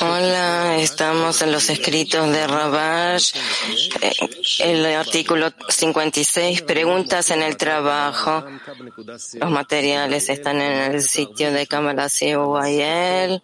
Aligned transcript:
Hola, 0.00 0.76
estamos 0.78 1.40
en 1.40 1.50
los 1.50 1.70
escritos 1.70 2.30
de 2.30 2.46
Rabash, 2.46 3.32
eh, 4.02 4.12
el 4.58 4.84
artículo 4.84 5.50
56, 5.66 6.60
preguntas 6.60 7.30
en 7.30 7.42
el 7.42 7.56
trabajo. 7.56 8.44
Los 9.40 9.50
materiales 9.50 10.28
están 10.28 10.60
en 10.60 10.92
el 10.92 11.02
sitio 11.02 11.52
de 11.52 11.66
Kabbalah 11.66 12.08
UAL. 12.36 13.42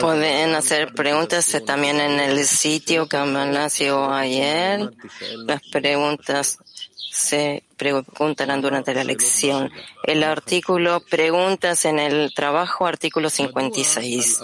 Pueden 0.00 0.54
hacer 0.56 0.92
preguntas 0.92 1.56
también 1.64 2.00
en 2.00 2.18
el 2.18 2.44
sitio 2.44 3.06
Kabbalah 3.06 3.68
UAL. 3.68 4.96
Las 5.46 5.62
preguntas 5.70 6.58
se 7.12 7.62
preguntarán 7.76 8.62
durante 8.62 8.94
la 8.94 9.04
lección. 9.04 9.70
El 10.04 10.24
artículo 10.24 11.00
Preguntas 11.00 11.84
en 11.84 11.98
el 11.98 12.32
trabajo, 12.32 12.86
artículo 12.86 13.28
56. 13.28 14.40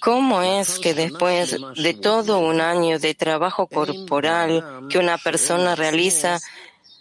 ¿Cómo 0.00 0.42
es 0.42 0.78
que 0.78 0.94
después 0.94 1.56
de 1.74 1.94
todo 1.94 2.38
un 2.38 2.60
año 2.60 3.00
de 3.00 3.14
trabajo 3.14 3.66
corporal 3.66 4.86
que 4.88 4.98
una 4.98 5.18
persona 5.18 5.74
realiza, 5.74 6.38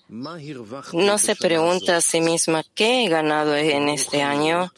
no 0.07 1.17
se 1.19 1.35
pregunta 1.35 1.97
a 1.97 2.01
sí 2.01 2.19
misma 2.19 2.63
qué 2.73 3.05
he 3.05 3.09
ganado 3.09 3.55
en 3.55 3.87
este 3.87 4.23
año? 4.23 4.73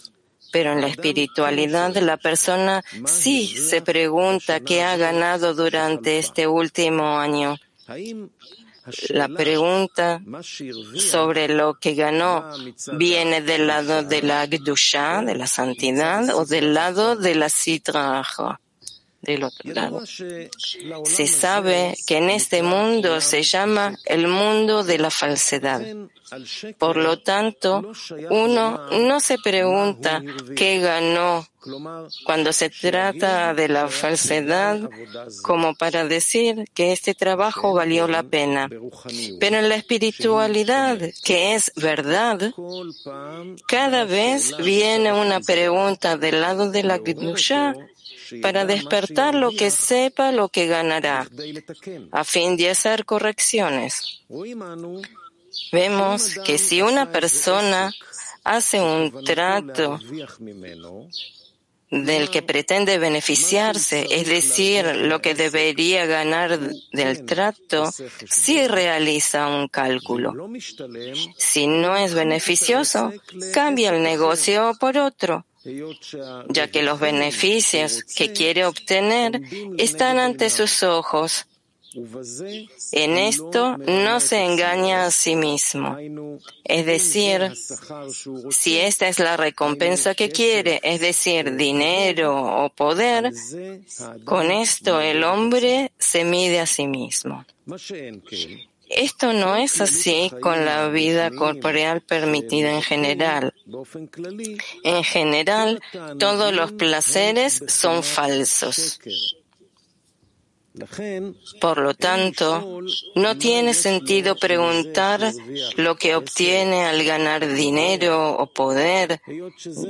Pero 0.51 0.73
en 0.73 0.81
la 0.81 0.87
espiritualidad 0.87 1.95
la 1.95 2.17
persona 2.17 2.83
sí 3.05 3.47
se 3.47 3.81
pregunta 3.81 4.59
qué 4.59 4.83
ha 4.83 4.97
ganado 4.97 5.53
durante 5.53 6.19
este 6.19 6.45
último 6.45 7.17
año 7.17 7.55
la 9.09 9.27
pregunta 9.27 10.21
sobre 10.95 11.47
lo 11.47 11.75
que 11.75 11.93
ganó 11.93 12.51
viene 12.93 13.41
del 13.41 13.67
lado 13.67 14.03
de 14.03 14.21
la 14.21 14.45
Gdusha, 14.47 15.21
de 15.21 15.35
la 15.35 15.47
santidad, 15.47 16.35
o 16.35 16.45
del 16.45 16.73
lado 16.73 17.15
de 17.15 17.35
la 17.35 17.49
Sitra 17.49 18.23
del 19.21 19.43
otro 19.43 19.73
lado. 19.73 20.03
Se 20.05 21.27
sabe 21.27 21.95
que 22.05 22.17
en 22.17 22.29
este 22.29 22.63
mundo 22.63 23.21
se 23.21 23.43
llama 23.43 23.97
el 24.05 24.27
mundo 24.27 24.83
de 24.83 24.97
la 24.97 25.09
falsedad. 25.09 25.81
Por 26.77 26.97
lo 26.97 27.19
tanto, 27.19 27.91
uno 28.29 28.89
no 28.89 29.19
se 29.19 29.37
pregunta 29.37 30.23
qué 30.55 30.79
ganó 30.79 31.45
cuando 32.23 32.53
se 32.53 32.69
trata 32.69 33.53
de 33.53 33.67
la 33.67 33.87
falsedad 33.87 34.89
como 35.43 35.75
para 35.75 36.05
decir 36.05 36.65
que 36.73 36.91
este 36.91 37.13
trabajo 37.13 37.73
valió 37.73 38.07
la 38.07 38.23
pena. 38.23 38.69
Pero 39.39 39.57
en 39.57 39.69
la 39.69 39.75
espiritualidad, 39.75 40.99
que 41.23 41.53
es 41.53 41.71
verdad, 41.75 42.53
cada 43.67 44.05
vez 44.05 44.55
viene 44.57 45.13
una 45.13 45.39
pregunta 45.41 46.17
del 46.17 46.41
lado 46.41 46.71
de 46.71 46.83
la 46.83 46.97
Gdusha 46.97 47.75
para 48.41 48.65
despertar 48.65 49.35
lo 49.35 49.51
que 49.51 49.71
sepa 49.71 50.31
lo 50.31 50.49
que 50.49 50.67
ganará, 50.67 51.27
a 52.11 52.23
fin 52.23 52.57
de 52.57 52.69
hacer 52.69 53.05
correcciones. 53.05 54.23
Vemos 55.71 56.39
que 56.45 56.57
si 56.57 56.81
una 56.81 57.11
persona 57.11 57.91
hace 58.43 58.79
un 58.79 59.23
trato 59.23 59.99
del 61.89 62.29
que 62.29 62.41
pretende 62.41 62.97
beneficiarse, 62.97 64.07
es 64.09 64.25
decir, 64.25 64.85
lo 64.95 65.21
que 65.21 65.35
debería 65.35 66.05
ganar 66.05 66.57
del 66.57 67.25
trato, 67.25 67.91
si 68.29 68.65
realiza 68.65 69.47
un 69.47 69.67
cálculo. 69.67 70.49
Si 71.37 71.67
no 71.67 71.97
es 71.97 72.13
beneficioso, 72.13 73.11
cambia 73.53 73.93
el 73.93 74.01
negocio 74.01 74.71
por 74.79 74.97
otro 74.97 75.45
ya 76.49 76.71
que 76.71 76.83
los 76.83 76.99
beneficios 76.99 78.03
que 78.03 78.33
quiere 78.33 78.65
obtener 78.65 79.41
están 79.77 80.19
ante 80.19 80.49
sus 80.49 80.83
ojos. 80.83 81.45
En 82.93 83.17
esto 83.17 83.77
no 83.77 84.21
se 84.21 84.45
engaña 84.45 85.05
a 85.05 85.11
sí 85.11 85.35
mismo. 85.35 85.97
Es 86.63 86.85
decir, 86.85 87.51
si 88.49 88.77
esta 88.77 89.09
es 89.09 89.19
la 89.19 89.35
recompensa 89.35 90.15
que 90.15 90.29
quiere, 90.29 90.79
es 90.83 91.01
decir, 91.01 91.57
dinero 91.57 92.63
o 92.63 92.69
poder, 92.69 93.33
con 94.23 94.51
esto 94.51 95.01
el 95.01 95.23
hombre 95.25 95.91
se 95.99 96.23
mide 96.23 96.61
a 96.61 96.65
sí 96.65 96.87
mismo. 96.87 97.45
Esto 98.91 99.31
no 99.33 99.55
es 99.55 99.79
así 99.79 100.31
con 100.41 100.65
la 100.65 100.89
vida 100.89 101.31
corporeal 101.31 102.01
permitida 102.01 102.73
en 102.73 102.81
general. 102.81 103.53
En 104.83 105.03
general, 105.03 105.81
todos 106.19 106.53
los 106.53 106.73
placeres 106.73 107.63
son 107.67 108.03
falsos. 108.03 108.99
Por 111.59 111.79
lo 111.79 111.93
tanto, 111.93 112.79
no 113.15 113.37
tiene 113.37 113.73
sentido 113.73 114.35
preguntar 114.35 115.33
lo 115.75 115.95
que 115.95 116.15
obtiene 116.15 116.85
al 116.85 117.03
ganar 117.03 117.45
dinero 117.53 118.37
o 118.37 118.47
poder, 118.47 119.21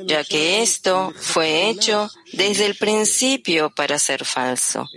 ya 0.06 0.24
que 0.24 0.64
esto 0.64 1.14
fue 1.16 1.70
hecho 1.70 2.10
desde 2.34 2.66
el 2.66 2.76
principio 2.76 3.70
para 3.76 4.00
ser 4.00 4.26
falso. 4.26 4.88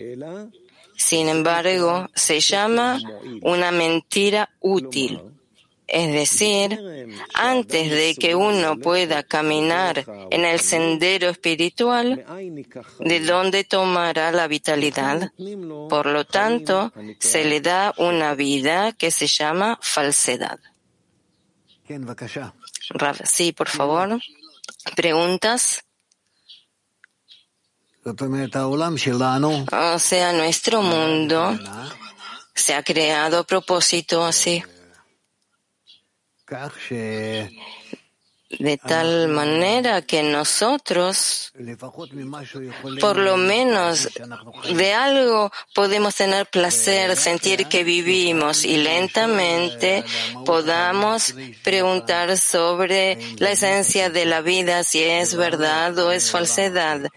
Sin 0.97 1.29
embargo, 1.29 2.09
se 2.15 2.41
llama 2.41 3.01
una 3.43 3.71
mentira 3.71 4.51
útil. 4.61 5.21
Es 5.87 6.13
decir, 6.13 6.81
antes 7.35 7.91
de 7.91 8.15
que 8.15 8.35
uno 8.35 8.79
pueda 8.79 9.23
caminar 9.23 10.05
en 10.31 10.45
el 10.45 10.59
sendero 10.59 11.29
espiritual, 11.29 12.25
¿de 13.01 13.21
dónde 13.21 13.65
tomará 13.65 14.33
la 14.33 14.47
vitalidad? 14.49 15.31
Por 15.91 16.07
lo 16.07 16.25
tanto, 16.25 16.93
se 17.19 17.45
le 17.45 17.61
da 17.61 17.93
una 17.99 18.35
vida 18.35 18.93
que 18.93 19.11
se 19.11 19.27
llama 19.27 19.79
falsedad. 19.83 20.59
Sí, 23.25 23.53
por 23.53 23.69
favor. 23.69 24.19
¿Preguntas? 24.97 25.85
O 29.73 29.99
sea, 29.99 30.33
nuestro 30.33 30.83
mundo 30.83 31.59
se 32.55 32.75
ha 32.75 32.83
creado 32.83 33.39
a 33.39 33.45
propósito 33.45 34.25
así. 34.25 34.63
De 38.51 38.77
tal 38.77 39.29
manera 39.29 40.03
que 40.03 40.23
nosotros, 40.23 41.53
por 43.01 43.17
lo 43.17 43.37
menos 43.37 44.09
de 44.73 44.93
algo, 44.93 45.51
podemos 45.75 46.15
tener 46.15 46.47
placer, 46.47 47.17
sentir 47.17 47.67
que 47.67 47.83
vivimos 47.83 48.65
y 48.65 48.77
lentamente 48.77 50.05
podamos 50.45 51.35
preguntar 51.65 52.37
sobre 52.37 53.19
la 53.39 53.53
esencia 53.53 54.11
de 54.11 54.27
la 54.27 54.41
vida, 54.41 54.85
si 54.85 55.03
es 55.03 55.35
verdad 55.35 55.99
o 55.99 56.13
es 56.13 56.31
falsedad 56.31 57.11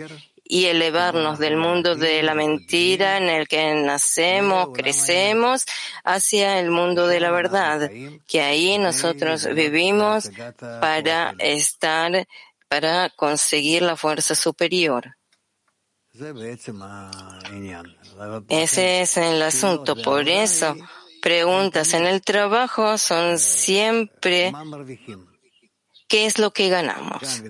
y 0.50 0.66
elevarnos 0.66 1.40
del 1.40 1.58
mundo 1.58 1.96
de 1.96 2.24
la 2.24 2.34
mentira 2.34 3.18
en 3.18 3.30
el 3.30 3.48
que 3.48 3.74
nacemos, 3.76 4.70
crecemos, 4.74 5.66
hacia 6.04 6.60
el 6.60 6.72
mundo 6.72 7.08
de 7.08 7.20
la 7.20 7.32
verdad, 7.32 7.90
que 8.28 8.42
ahí 8.42 8.78
nosotros 8.78 9.48
vivimos 9.54 10.32
para 10.58 11.36
estar, 11.40 12.28
para 12.68 13.10
conseguir 13.10 13.82
la 13.82 13.96
fuerza 13.96 14.36
superior. 14.36 15.16
Ese 18.50 19.02
es 19.02 19.18
el 19.18 19.42
asunto. 19.42 19.96
Por 19.96 20.28
eso, 20.28 20.76
preguntas 21.22 21.94
en 21.94 22.08
el 22.08 22.22
trabajo 22.22 22.98
son 22.98 23.38
siempre 23.38 24.52
¿Qué 26.08 26.26
es 26.26 26.40
lo 26.40 26.52
que 26.52 26.70
ganamos? 26.70 27.44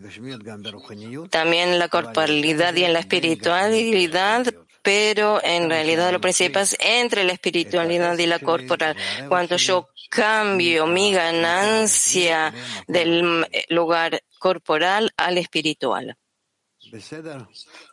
También 1.30 1.70
en 1.70 1.80
la 1.80 1.90
corporalidad 1.90 2.76
y 2.76 2.84
en 2.84 2.94
la 2.94 3.00
espiritualidad, 3.00 4.54
pero 4.82 5.44
en 5.44 5.70
realidad 5.70 6.12
lo 6.12 6.22
principal 6.22 6.64
es 6.64 6.76
entre 6.80 7.24
la 7.24 7.34
espiritualidad 7.34 8.18
y 8.18 8.26
la 8.26 8.40
corporal. 8.40 8.96
Cuando 9.28 9.58
yo 9.58 9.90
cambio 10.10 10.88
mi 10.88 11.12
ganancia 11.12 12.54
del 12.88 13.46
lugar 13.70 14.24
corporal 14.40 15.12
al 15.18 15.38
espiritual. 15.38 16.18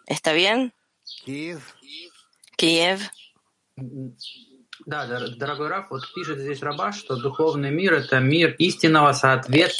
¿Está 0.06 0.32
bien? 0.32 0.72
Kiev. 2.56 3.00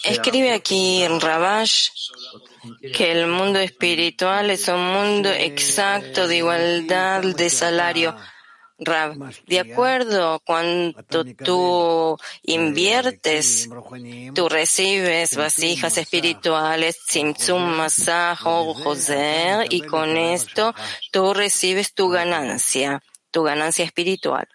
Escribe 0.03 0.53
aquí 0.53 1.07
Rabash 1.09 1.89
que 2.95 3.13
el 3.13 3.27
mundo 3.27 3.59
espiritual 3.59 4.51
es 4.51 4.69
un 4.69 4.81
mundo 4.81 5.29
exacto 5.31 6.27
de 6.27 6.39
igualdad 6.39 7.23
de 7.23 7.51
salario, 7.51 8.17
Rab, 8.79 9.33
de 9.47 9.61
acuerdo 9.61 10.41
cuando 10.45 11.25
tú 11.45 12.19
inviertes, 12.43 13.69
tú 14.35 14.49
recibes 14.49 15.37
vasijas 15.37 15.97
espirituales, 15.97 16.99
Tzimtzum, 17.07 17.63
Masaj 17.77 18.45
o 18.47 18.75
Joser, 18.75 19.67
y 19.71 19.83
con 19.83 20.17
esto 20.17 20.75
tú 21.13 21.35
recibes 21.35 21.95
tu 21.95 22.09
ganancia, 22.09 23.01
tu 23.31 23.45
ganancia 23.45 23.85
espiritual. 23.85 24.49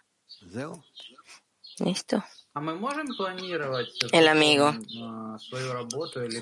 ¿Listo? 1.79 2.23
El 4.11 4.27
amigo. 4.27 4.75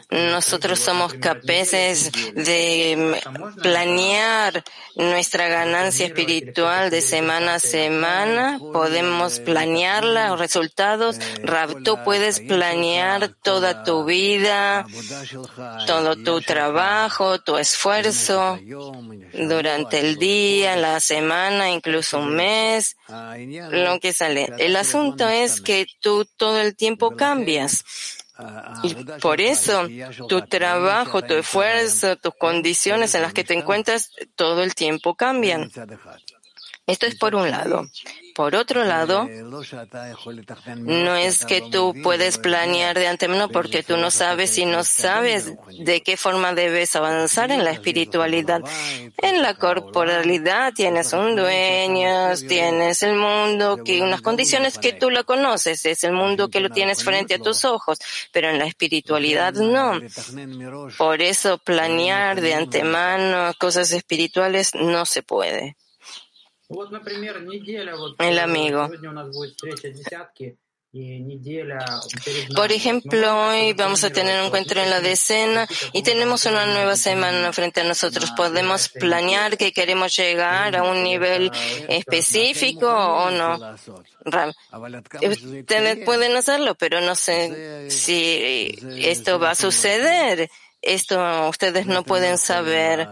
Nosotros 0.09 0.79
somos 0.79 1.13
capaces 1.13 2.11
de 2.33 3.21
planear 3.61 4.63
nuestra 4.95 5.47
ganancia 5.47 6.07
espiritual 6.07 6.89
de 6.89 7.01
semana 7.01 7.55
a 7.55 7.59
semana. 7.59 8.59
Podemos 8.73 9.39
planear 9.39 10.03
los 10.03 10.39
resultados. 10.39 11.17
Rab, 11.43 11.83
tú 11.83 11.99
puedes 12.03 12.39
planear 12.39 13.29
toda 13.43 13.83
tu 13.83 14.05
vida, 14.05 14.85
todo 15.85 16.15
tu 16.15 16.41
trabajo, 16.41 17.39
tu 17.39 17.57
esfuerzo 17.57 18.59
durante 19.33 19.99
el 19.99 20.17
día, 20.17 20.75
la 20.75 20.99
semana, 20.99 21.71
incluso 21.71 22.19
un 22.19 22.35
mes, 22.35 22.95
lo 23.71 23.99
que 23.99 24.13
sale. 24.13 24.49
El 24.57 24.75
asunto 24.75 25.27
es 25.29 25.61
que 25.61 25.85
tú 26.01 26.06
todo 26.37 26.59
el 26.59 26.75
tiempo 26.75 27.15
cambias. 27.15 27.83
Y 28.83 28.93
por 29.19 29.41
eso 29.41 29.87
tu 30.29 30.41
trabajo, 30.43 31.23
tu 31.23 31.33
esfuerzo, 31.33 32.17
tus 32.17 32.35
condiciones 32.35 33.15
en 33.15 33.23
las 33.23 33.33
que 33.33 33.43
te 33.43 33.55
encuentras 33.55 34.11
todo 34.35 34.61
el 34.63 34.75
tiempo 34.75 35.15
cambian. 35.15 35.71
Esto 36.87 37.05
es 37.05 37.15
por 37.15 37.35
un 37.35 37.51
lado. 37.51 37.85
Por 38.33 38.55
otro 38.55 38.85
lado, 38.85 39.27
no 40.77 41.15
es 41.17 41.45
que 41.45 41.61
tú 41.69 41.93
puedes 42.01 42.37
planear 42.37 42.97
de 42.97 43.07
antemano 43.07 43.49
porque 43.49 43.83
tú 43.83 43.97
no 43.97 44.09
sabes 44.09 44.57
y 44.57 44.65
no 44.65 44.85
sabes 44.85 45.53
de 45.79 46.01
qué 46.01 46.15
forma 46.15 46.53
debes 46.53 46.95
avanzar 46.95 47.51
en 47.51 47.65
la 47.65 47.71
espiritualidad. 47.71 48.61
En 49.17 49.41
la 49.41 49.55
corporalidad 49.55 50.71
tienes 50.73 51.11
un 51.11 51.35
dueño, 51.35 52.37
tienes 52.47 53.03
el 53.03 53.17
mundo, 53.17 53.83
que 53.83 54.01
unas 54.01 54.21
condiciones 54.21 54.77
que 54.77 54.93
tú 54.93 55.09
lo 55.09 55.25
conoces, 55.25 55.85
es 55.85 56.05
el 56.05 56.13
mundo 56.13 56.47
que 56.47 56.61
lo 56.61 56.69
tienes 56.69 57.03
frente 57.03 57.33
a 57.33 57.39
tus 57.39 57.65
ojos, 57.65 57.99
pero 58.31 58.49
en 58.49 58.59
la 58.59 58.65
espiritualidad 58.65 59.53
no. 59.55 59.99
Por 60.97 61.21
eso 61.21 61.57
planear 61.57 62.39
de 62.39 62.53
antemano 62.53 63.51
cosas 63.59 63.91
espirituales 63.91 64.73
no 64.73 65.05
se 65.05 65.21
puede. 65.21 65.75
El 68.19 68.39
amigo. 68.39 68.89
Por 72.55 72.71
ejemplo, 72.71 73.47
hoy 73.49 73.73
vamos 73.73 74.03
a 74.03 74.09
tener 74.09 74.39
un 74.39 74.47
encuentro 74.47 74.81
en 74.81 74.89
la 74.89 75.01
decena 75.01 75.67
y 75.93 76.01
tenemos 76.01 76.45
una 76.45 76.65
nueva 76.65 76.95
semana 76.95 77.51
frente 77.53 77.81
a 77.81 77.83
nosotros. 77.83 78.31
¿Podemos 78.31 78.89
planear 78.89 79.57
que 79.57 79.73
queremos 79.73 80.15
llegar 80.15 80.75
a 80.75 80.83
un 80.83 81.03
nivel 81.03 81.51
específico 81.89 82.89
o 82.89 83.31
no? 83.31 83.59
Ustedes 85.21 86.05
pueden 86.05 86.35
hacerlo, 86.35 86.75
pero 86.75 87.01
no 87.01 87.15
sé 87.15 87.89
si 87.91 88.77
esto 88.97 89.39
va 89.39 89.51
a 89.51 89.55
suceder. 89.55 90.49
Esto 90.81 91.49
ustedes 91.49 91.85
no 91.87 92.03
pueden 92.03 92.37
saber 92.37 93.09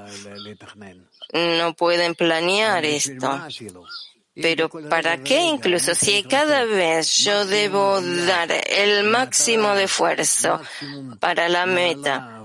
no 1.36 1.74
pueden 1.74 2.16
planear 2.16 2.86
esto. 2.86 3.42
Pero 4.36 4.70
¿para 4.90 5.24
qué 5.24 5.42
incluso 5.44 5.96
si 5.96 6.24
cada 6.24 6.66
vez 6.66 7.16
yo 7.18 7.46
debo 7.46 8.02
dar 8.02 8.52
el 8.68 9.06
máximo 9.06 9.74
de 9.76 9.86
esfuerzo 9.86 10.60
para 11.22 11.48
la 11.48 11.66
meta, 11.66 12.44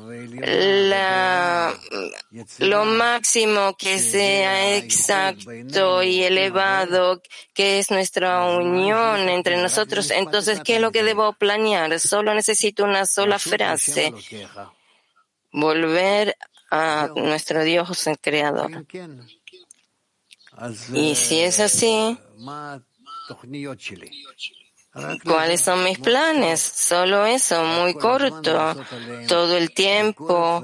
lo 2.58 2.84
máximo 2.84 3.76
que 3.76 3.98
sea 3.98 4.76
exacto 4.76 6.04
y 6.04 6.22
elevado, 6.22 7.20
que 7.52 7.80
es 7.80 7.90
nuestra 7.90 8.44
unión 8.44 9.28
entre 9.28 9.56
nosotros, 9.56 10.12
entonces, 10.12 10.60
¿qué 10.64 10.76
es 10.76 10.80
lo 10.80 10.92
que 10.92 11.02
debo 11.02 11.32
planear? 11.32 11.98
Solo 11.98 12.34
necesito 12.34 12.84
una 12.84 13.04
sola 13.04 13.40
frase. 13.40 14.14
Volver 15.52 16.36
a 16.70 17.10
nuestro 17.16 17.64
Dios 17.64 18.06
el 18.06 18.18
Creador. 18.18 18.86
Y 20.94 21.14
si 21.14 21.40
es 21.40 21.58
así, 21.58 22.18
¿cuáles 25.24 25.60
son 25.62 25.84
mis 25.84 25.98
planes? 25.98 26.60
Solo 26.60 27.24
eso, 27.26 27.64
muy 27.64 27.94
corto. 27.94 28.76
Todo 29.28 29.56
el 29.56 29.72
tiempo 29.72 30.62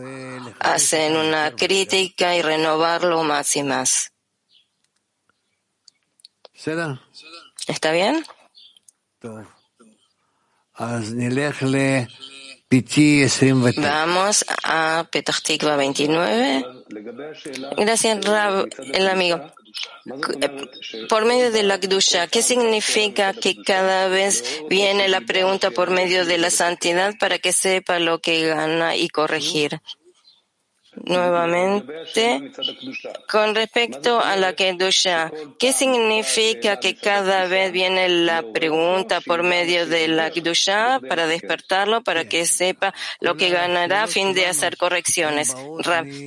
hacen 0.60 1.16
una 1.16 1.54
crítica 1.54 2.36
y 2.36 2.42
renovarlo 2.42 3.22
más 3.22 3.56
y 3.56 3.62
más. 3.62 4.12
¿Está 7.66 7.92
bien? 7.92 8.24
Vamos 12.68 14.44
a 14.64 15.06
Petah 15.10 15.38
Tikva 15.40 15.76
29. 15.76 16.64
Gracias, 17.76 18.24
Rab, 18.24 18.68
el 18.92 19.08
amigo. 19.08 19.40
Por 21.08 21.24
medio 21.26 21.52
de 21.52 21.62
la 21.62 21.78
Gdusha, 21.78 22.26
¿qué 22.26 22.42
significa 22.42 23.32
que 23.34 23.62
cada 23.62 24.08
vez 24.08 24.62
viene 24.68 25.08
la 25.08 25.20
pregunta 25.20 25.70
por 25.70 25.90
medio 25.90 26.24
de 26.24 26.38
la 26.38 26.50
santidad 26.50 27.14
para 27.20 27.38
que 27.38 27.52
sepa 27.52 28.00
lo 28.00 28.20
que 28.20 28.46
gana 28.48 28.96
y 28.96 29.08
corregir? 29.10 29.80
Nuevamente 31.04 32.52
con 33.28 33.54
respecto 33.54 34.20
a 34.20 34.36
la 34.36 34.54
Kedusha. 34.54 35.30
¿Qué 35.58 35.72
significa 35.72 36.78
que 36.78 36.96
cada 36.96 37.46
vez 37.46 37.72
viene 37.72 38.08
la 38.08 38.42
pregunta 38.42 39.20
por 39.20 39.42
medio 39.42 39.86
de 39.86 40.08
la 40.08 40.30
Kedusha 40.30 41.00
para 41.08 41.26
despertarlo, 41.26 42.02
para 42.02 42.26
que 42.26 42.46
sepa 42.46 42.94
lo 43.20 43.36
que 43.36 43.50
ganará 43.50 44.04
a 44.04 44.06
fin 44.06 44.34
de 44.34 44.46
hacer 44.46 44.76
correcciones? 44.76 45.54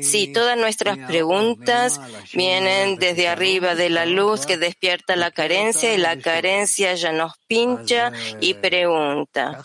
Sí, 0.02 0.32
todas 0.34 0.58
nuestras 0.58 0.98
preguntas 1.08 2.00
vienen 2.34 2.98
desde 2.98 3.28
arriba 3.28 3.76
de 3.76 3.90
la 3.90 4.06
luz 4.06 4.46
que 4.46 4.58
despierta 4.58 5.16
la 5.16 5.32
carencia 5.32 5.94
y 5.94 5.98
la 5.98 6.18
carencia 6.20 6.94
ya 6.96 7.12
nos 7.12 7.34
pincha 7.48 8.12
y 8.40 8.54
pregunta. 8.54 9.64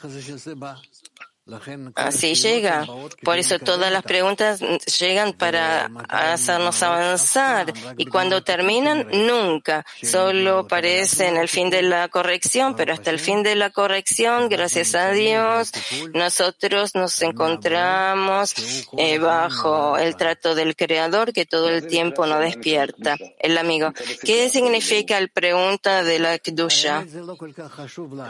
Así 1.94 2.34
llega. 2.34 2.86
Por 3.22 3.38
eso 3.38 3.58
todas 3.58 3.92
las 3.92 4.02
preguntas 4.02 4.60
llegan 4.98 5.34
para 5.34 5.90
hacernos 6.08 6.82
avanzar. 6.82 7.70
Y 7.98 8.06
cuando 8.06 8.42
terminan, 8.42 9.06
nunca. 9.26 9.84
Solo 10.02 10.66
parece 10.66 11.28
en 11.28 11.36
el 11.36 11.48
fin 11.48 11.68
de 11.68 11.82
la 11.82 12.08
corrección, 12.08 12.74
pero 12.76 12.94
hasta 12.94 13.10
el 13.10 13.18
fin 13.18 13.42
de 13.42 13.56
la 13.56 13.68
corrección, 13.68 14.48
gracias 14.48 14.94
a 14.94 15.10
Dios, 15.10 15.70
nosotros 16.14 16.94
nos 16.94 17.20
encontramos 17.20 18.54
eh, 18.96 19.18
bajo 19.18 19.98
el 19.98 20.16
trato 20.16 20.54
del 20.54 20.74
Creador 20.74 21.34
que 21.34 21.44
todo 21.44 21.68
el 21.68 21.86
tiempo 21.86 22.24
nos 22.26 22.40
despierta. 22.40 23.16
El 23.38 23.58
amigo, 23.58 23.92
¿qué 24.22 24.48
significa 24.48 25.18
el 25.18 25.28
pregunta 25.28 26.04
de 26.04 26.18
la 26.20 26.38
Kdusha? 26.38 27.04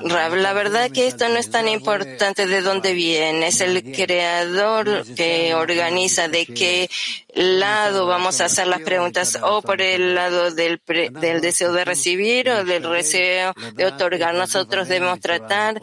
La 0.03 0.53
verdad 0.53 0.91
que 0.91 1.07
esto 1.07 1.29
no 1.29 1.37
es 1.37 1.51
tan 1.51 1.69
importante 1.69 2.49
de 2.49 2.61
dónde 2.61 2.93
viene 2.93 3.04
es 3.13 3.61
el 3.61 3.93
creador 3.93 5.05
que 5.15 5.55
organiza 5.55 6.29
de 6.29 6.47
qué 6.47 6.91
lado 7.35 8.07
vamos 8.07 8.41
a 8.41 8.47
hacer 8.47 8.67
las 8.67 8.81
preguntas, 8.81 9.39
o 9.43 9.63
por 9.63 9.83
el 9.83 10.15
lado 10.15 10.51
del, 10.51 10.81
del 10.87 11.41
deseo 11.41 11.73
de 11.73 11.85
recibir 11.85 12.49
o 12.51 12.65
del 12.65 12.83
deseo 12.83 13.55
de 13.75 13.87
otorgar. 13.87 14.35
Nosotros 14.35 14.89
debemos 14.89 15.21
tratar 15.21 15.81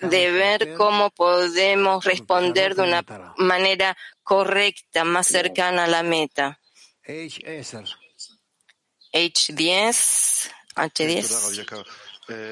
de 0.00 0.30
ver 0.30 0.74
cómo 0.74 1.10
podemos 1.10 2.04
responder 2.04 2.74
de 2.74 2.82
una 2.82 3.04
manera 3.36 3.96
correcta, 4.22 5.04
más 5.04 5.26
cercana 5.26 5.84
a 5.84 5.88
la 5.88 6.02
meta. 6.02 6.60
H10, 9.12 10.50
H10. 10.74 12.07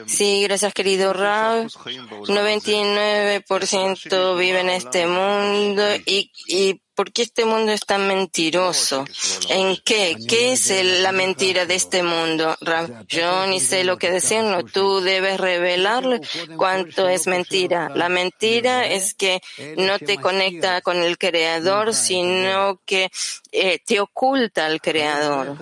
Sí, 0.07 0.43
gracias 0.43 0.73
querido 0.73 1.13
Rab. 1.13 1.67
99% 1.67 4.39
vive 4.39 4.61
en 4.61 4.71
este 4.71 5.07
mundo 5.07 5.83
y, 6.07 6.33
y 6.47 6.81
¿por 6.95 7.13
qué 7.13 7.21
este 7.23 7.45
mundo 7.45 7.73
es 7.73 7.83
tan 7.83 8.09
mentiroso? 8.09 9.05
¿En 9.51 9.77
qué? 9.85 10.17
¿Qué 10.29 10.53
es 10.53 10.73
la 11.03 11.13
mentira 11.13 11.67
de 11.67 11.75
este 11.75 12.03
mundo? 12.03 12.57
Rab, 12.63 13.07
yo 13.07 13.47
ni 13.47 13.61
sé 13.61 13.85
lo 13.85 13.99
que 13.99 14.11
decirlo. 14.11 14.65
Tú 14.65 15.01
debes 15.01 15.39
revelarle 15.39 16.23
cuánto 16.57 17.07
es 17.09 17.27
mentira. 17.27 17.91
La 17.95 18.09
mentira 18.09 18.87
es 18.87 19.13
que 19.15 19.43
no 19.77 19.99
te 19.99 20.17
conecta 20.17 20.81
con 20.81 21.03
el 21.03 21.19
Creador, 21.19 21.93
sino 21.95 22.81
que 22.87 23.11
eh, 23.57 23.81
te 23.85 24.01
oculta 24.01 24.67
al 24.67 24.81
Creador. 24.81 25.57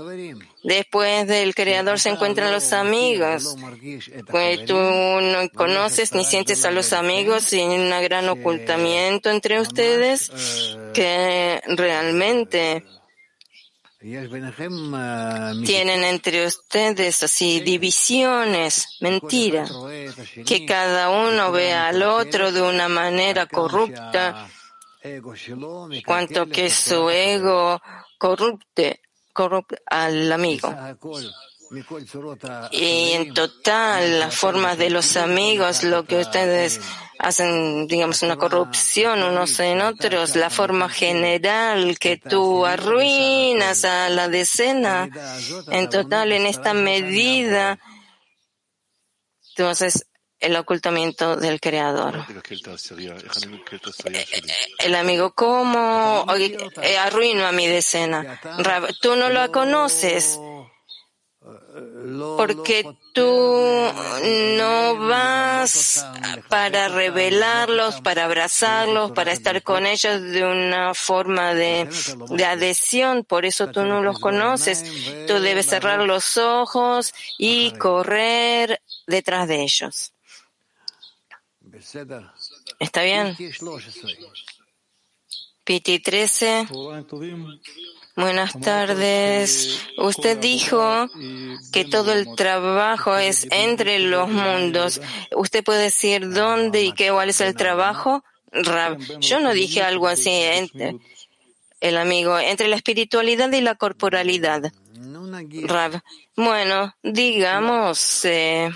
Después 0.62 1.26
del 1.28 1.54
Creador 1.54 1.98
se 1.98 2.10
encuentran 2.10 2.52
los 2.52 2.72
amigos. 2.72 3.56
Pues 4.30 4.64
tú 4.64 4.74
no 4.74 5.48
conoces 5.54 6.12
ni 6.14 6.24
sientes 6.24 6.64
a 6.64 6.70
los 6.70 6.92
amigos 6.92 7.52
y 7.52 7.60
hay 7.60 7.66
un 7.66 7.90
gran 8.02 8.28
ocultamiento 8.28 9.30
entre 9.30 9.60
ustedes 9.60 10.30
que 10.92 11.62
realmente 11.66 12.84
tienen 15.64 16.04
entre 16.04 16.46
ustedes 16.46 17.22
así 17.22 17.60
divisiones, 17.60 18.98
mentira, 19.00 19.66
que 20.44 20.66
cada 20.66 21.08
uno 21.08 21.50
vea 21.52 21.88
al 21.88 22.02
otro 22.02 22.52
de 22.52 22.60
una 22.60 22.88
manera 22.88 23.46
corrupta, 23.46 24.46
cuanto 26.04 26.46
que 26.46 26.70
su 26.70 27.10
ego 27.10 27.80
corrupte 28.18 29.00
al 29.86 30.32
amigo. 30.32 30.74
Y 32.70 33.12
en 33.12 33.34
total, 33.34 34.20
las 34.20 34.34
formas 34.34 34.78
de 34.78 34.90
los 34.90 35.16
amigos, 35.16 35.82
lo 35.82 36.04
que 36.04 36.18
ustedes 36.18 36.80
hacen, 37.18 37.86
digamos, 37.86 38.22
una 38.22 38.36
corrupción 38.36 39.22
unos 39.22 39.58
en 39.60 39.80
otros, 39.80 40.36
la 40.36 40.50
forma 40.50 40.88
general 40.88 41.98
que 41.98 42.16
tú 42.16 42.64
arruinas 42.64 43.84
a 43.84 44.08
la 44.08 44.28
decena, 44.28 45.08
en 45.68 45.88
total, 45.90 46.32
en 46.32 46.46
esta 46.46 46.74
medida, 46.74 47.78
entonces, 49.56 50.06
el 50.44 50.56
ocultamiento 50.56 51.36
del 51.36 51.58
creador. 51.58 52.26
El 54.78 54.94
amigo, 54.94 55.32
¿cómo 55.34 56.26
eh, 56.82 56.98
arruino 56.98 57.46
a 57.46 57.52
mi 57.52 57.66
decena? 57.66 58.40
Tú 59.00 59.16
no 59.16 59.30
lo 59.30 59.50
conoces. 59.50 60.38
porque 62.36 62.84
tú 63.14 63.92
no 64.58 64.96
vas 64.98 66.06
para 66.48 66.88
revelarlos, 66.88 68.00
para 68.00 68.24
abrazarlos, 68.24 69.12
para 69.12 69.32
estar 69.32 69.62
con 69.62 69.86
ellos 69.86 70.22
de 70.22 70.44
una 70.44 70.94
forma 70.94 71.54
de, 71.54 71.88
de, 72.30 72.44
adhesión, 72.44 73.24
por 73.24 73.44
eso 73.44 73.68
tú 73.68 73.84
no 73.84 74.02
los 74.02 74.20
conoces. 74.20 74.84
Tú 75.26 75.40
debes 75.40 75.66
cerrar 75.66 76.00
los 76.00 76.36
ojos 76.36 77.12
y 77.38 77.72
correr 77.72 78.80
detrás 79.06 79.48
de 79.48 79.62
ellos. 79.62 80.13
¿Está 82.78 83.02
bien? 83.02 83.36
Piti 85.64 85.98
13. 85.98 86.68
Buenas 88.16 88.60
tardes. 88.60 89.80
Usted 89.98 90.38
dijo 90.38 91.08
que 91.72 91.84
todo 91.84 92.12
el 92.12 92.34
trabajo 92.36 93.16
es 93.16 93.46
entre 93.50 93.98
los 93.98 94.28
mundos. 94.28 95.00
¿Usted 95.34 95.64
puede 95.64 95.84
decir 95.84 96.30
dónde 96.30 96.82
y 96.82 96.92
qué, 96.92 97.10
cuál 97.10 97.30
es 97.30 97.40
el 97.40 97.54
trabajo? 97.54 98.24
yo 99.20 99.40
no 99.40 99.52
dije 99.52 99.82
algo 99.82 100.06
así. 100.06 100.30
Entre, 100.30 100.96
el 101.80 101.96
amigo, 101.96 102.38
entre 102.38 102.68
la 102.68 102.76
espiritualidad 102.76 103.50
y 103.52 103.60
la 103.60 103.74
corporalidad. 103.74 104.72
Rab. 105.64 106.02
Bueno, 106.36 106.94
digamos, 107.02 108.24
eh, 108.24 108.70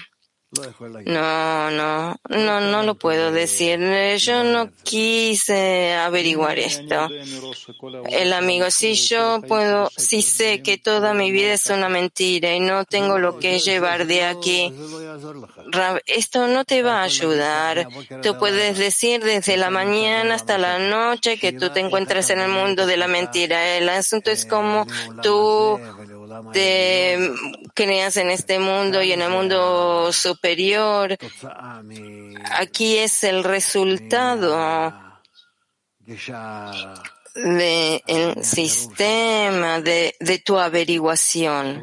no, 0.50 1.70
no, 1.70 2.16
no, 2.30 2.60
no 2.60 2.82
lo 2.82 2.94
puedo 2.94 3.30
decir. 3.32 3.78
Yo 4.16 4.44
no 4.44 4.70
quise 4.82 5.92
averiguar 5.92 6.58
esto. 6.58 7.08
El 8.08 8.32
amigo, 8.32 8.70
si 8.70 8.94
yo 8.94 9.42
puedo, 9.46 9.90
si 9.94 10.22
sé 10.22 10.62
que 10.62 10.78
toda 10.78 11.12
mi 11.12 11.30
vida 11.32 11.52
es 11.52 11.68
una 11.68 11.90
mentira 11.90 12.54
y 12.54 12.60
no 12.60 12.86
tengo 12.86 13.18
lo 13.18 13.38
que 13.38 13.58
llevar 13.58 14.06
de 14.06 14.24
aquí, 14.24 14.72
esto 16.06 16.48
no 16.48 16.64
te 16.64 16.82
va 16.82 17.00
a 17.00 17.04
ayudar. 17.04 17.86
Tú 18.22 18.38
puedes 18.38 18.78
decir 18.78 19.22
desde 19.22 19.58
la 19.58 19.68
mañana 19.68 20.34
hasta 20.34 20.56
la 20.56 20.78
noche 20.78 21.38
que 21.38 21.52
tú 21.52 21.68
te 21.70 21.80
encuentras 21.80 22.30
en 22.30 22.40
el 22.40 22.48
mundo 22.48 22.86
de 22.86 22.96
la 22.96 23.06
mentira. 23.06 23.76
El 23.76 23.88
asunto 23.90 24.30
es 24.30 24.46
como 24.46 24.86
tú 25.22 25.78
te 26.52 27.18
creas 27.74 28.16
en 28.16 28.30
este 28.30 28.58
mundo 28.58 29.02
y 29.02 29.12
en 29.12 29.22
el 29.22 29.30
mundo 29.30 30.10
superior. 30.12 30.37
Aquí 32.52 32.98
es 32.98 33.24
el 33.24 33.44
resultado 33.44 34.92
del 37.34 38.44
sistema 38.44 39.80
de, 39.80 40.14
de, 40.18 40.38
tu 40.38 40.58
averiguación. 40.58 41.82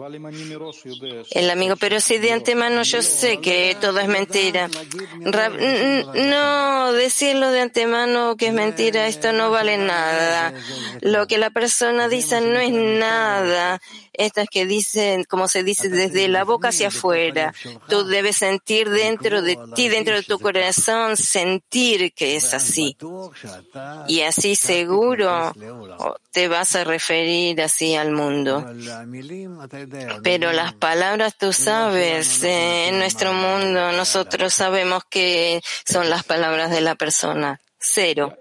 El 1.31 1.49
amigo, 1.49 1.75
pero 1.77 1.99
si 1.99 2.17
de 2.17 2.31
antemano 2.31 2.83
yo 2.83 3.01
sé 3.01 3.39
que 3.39 3.77
todo 3.79 3.99
es 3.99 4.07
mentira. 4.07 4.69
No, 6.13 6.93
decirlo 6.93 7.51
de 7.51 7.61
antemano 7.61 8.35
que 8.35 8.47
es 8.47 8.53
mentira, 8.53 9.07
esto 9.07 9.31
no 9.31 9.51
vale 9.51 9.77
nada. 9.77 10.53
Lo 11.01 11.27
que 11.27 11.37
la 11.37 11.51
persona 11.51 12.09
dice 12.09 12.41
no 12.41 12.59
es 12.59 12.71
nada 12.71 13.79
estas 14.17 14.47
que 14.49 14.65
dicen, 14.65 15.23
como 15.23 15.47
se 15.47 15.63
dice, 15.63 15.89
desde 15.89 16.27
la 16.27 16.43
boca 16.43 16.69
hacia 16.69 16.89
afuera. 16.89 17.53
Tú 17.87 18.05
debes 18.05 18.37
sentir 18.37 18.89
dentro 18.89 19.41
de 19.41 19.57
ti, 19.75 19.89
dentro 19.89 20.15
de 20.15 20.23
tu 20.23 20.39
corazón, 20.39 21.17
sentir 21.17 22.13
que 22.13 22.35
es 22.35 22.53
así. 22.53 22.97
Y 24.07 24.21
así 24.21 24.55
seguro 24.55 25.53
te 26.31 26.47
vas 26.47 26.75
a 26.75 26.83
referir 26.83 27.61
así 27.61 27.95
al 27.95 28.11
mundo. 28.11 28.65
Pero 30.23 30.51
las 30.51 30.73
palabras 30.73 31.35
tú 31.37 31.53
sabes, 31.53 32.43
en 32.43 32.99
nuestro 32.99 33.33
mundo 33.33 33.91
nosotros 33.91 34.53
sabemos 34.53 35.03
que 35.09 35.61
son 35.85 36.09
las 36.09 36.23
palabras 36.23 36.71
de 36.71 36.81
la 36.81 36.95
persona 36.95 37.59
cero. 37.85 38.37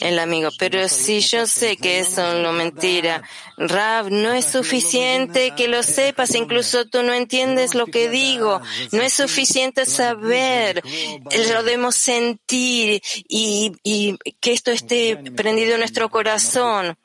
El 0.00 0.18
amigo, 0.18 0.48
pero 0.58 0.88
si 0.88 1.20
yo 1.20 1.46
sé 1.46 1.76
que 1.76 2.00
eso 2.00 2.38
no 2.40 2.52
mentira, 2.52 3.22
Rab, 3.56 4.10
no 4.10 4.32
es 4.32 4.46
suficiente 4.46 5.52
que 5.56 5.68
lo 5.68 5.82
sepas, 5.82 6.34
incluso 6.34 6.86
tú 6.86 7.02
no 7.02 7.12
entiendes 7.12 7.74
lo 7.74 7.86
que 7.86 8.08
digo, 8.08 8.60
no 8.92 9.02
es 9.02 9.12
suficiente 9.12 9.86
saber, 9.86 10.82
lo 11.52 11.62
debemos 11.62 11.94
sentir 11.96 13.02
y, 13.28 13.72
y 13.82 14.16
que 14.40 14.52
esto 14.52 14.70
esté 14.70 15.16
prendido 15.16 15.74
en 15.74 15.80
nuestro 15.80 16.08
corazón. 16.08 16.96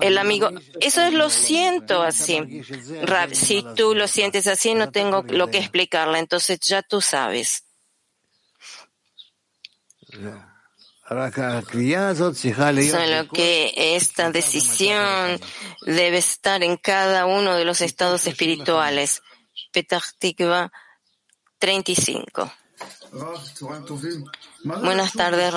El 0.00 0.18
amigo, 0.18 0.50
eso 0.80 1.00
es 1.00 1.14
lo 1.14 1.30
siento 1.30 2.02
así. 2.02 2.62
Rab, 3.02 3.34
si 3.34 3.64
tú 3.74 3.94
lo 3.94 4.06
sientes 4.06 4.46
así, 4.46 4.74
no 4.74 4.90
tengo 4.90 5.24
lo 5.28 5.48
que 5.48 5.58
explicarle, 5.58 6.18
entonces 6.18 6.58
ya 6.60 6.82
tú 6.82 7.00
sabes. 7.00 7.64
Solo 12.90 13.28
que 13.28 13.72
esta 13.96 14.30
decisión 14.30 15.38
debe 15.82 16.18
estar 16.18 16.62
en 16.62 16.76
cada 16.76 17.26
uno 17.26 17.54
de 17.56 17.64
los 17.64 17.80
estados 17.82 18.26
espirituales. 18.26 19.22
Petah 19.72 20.00
Tikva 20.18 20.72
35. 21.58 22.50
Buenas 24.64 25.12
tardes. 25.12 25.54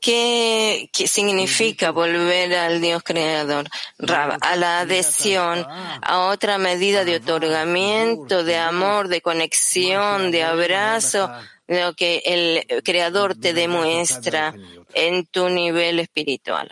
¿Qué, 0.00 0.90
¿Qué, 0.92 1.06
significa 1.06 1.90
volver 1.90 2.54
al 2.54 2.80
Dios 2.80 3.02
creador? 3.04 3.68
Rab, 3.98 4.38
a 4.40 4.56
la 4.56 4.80
adhesión, 4.80 5.64
a 5.68 6.20
otra 6.20 6.58
medida 6.58 7.04
de 7.04 7.16
otorgamiento, 7.16 8.42
de 8.42 8.56
amor, 8.56 9.08
de 9.08 9.20
conexión, 9.20 10.30
de 10.30 10.42
abrazo, 10.42 11.30
lo 11.66 11.94
que 11.94 12.22
el 12.24 12.82
Creador 12.82 13.34
te 13.36 13.54
demuestra 13.54 14.54
en 14.94 15.26
tu 15.26 15.48
nivel 15.48 15.98
espiritual. 15.98 16.68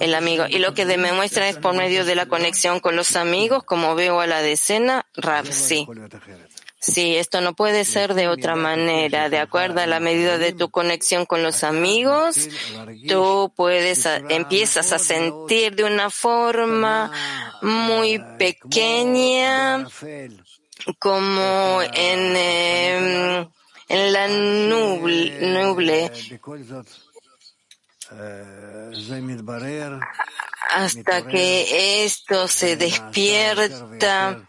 El 0.00 0.14
amigo. 0.14 0.44
Y 0.48 0.58
lo 0.58 0.74
que 0.74 0.86
demuestra 0.86 1.48
es 1.48 1.56
por 1.56 1.74
medio 1.74 2.04
de 2.04 2.14
la 2.14 2.26
conexión 2.26 2.80
con 2.80 2.96
los 2.96 3.16
amigos, 3.16 3.64
como 3.64 3.94
veo 3.94 4.20
a 4.20 4.26
la 4.26 4.42
decena, 4.42 5.06
Rav, 5.14 5.46
sí. 5.52 5.86
Sí, 6.78 7.14
esto 7.14 7.40
no 7.40 7.54
puede 7.54 7.84
ser 7.84 8.14
de 8.14 8.26
otra 8.26 8.56
manera. 8.56 9.28
De 9.28 9.38
acuerdo 9.38 9.80
a 9.80 9.86
la 9.86 10.00
medida 10.00 10.36
de 10.36 10.52
tu 10.52 10.68
conexión 10.68 11.26
con 11.26 11.44
los 11.44 11.62
amigos, 11.62 12.48
tú 13.06 13.52
puedes, 13.54 14.04
empiezas 14.28 14.92
a 14.92 14.98
sentir 14.98 15.76
de 15.76 15.84
una 15.84 16.10
forma 16.10 17.12
muy 17.62 18.20
pequeña 18.36 19.86
como 20.98 21.80
en, 21.82 22.36
em, 22.36 23.48
en 23.88 24.12
la 24.12 24.28
nuble, 24.28 26.10
hasta 30.70 31.26
que 31.26 32.04
esto 32.04 32.48
se 32.48 32.76
despierta 32.76 34.48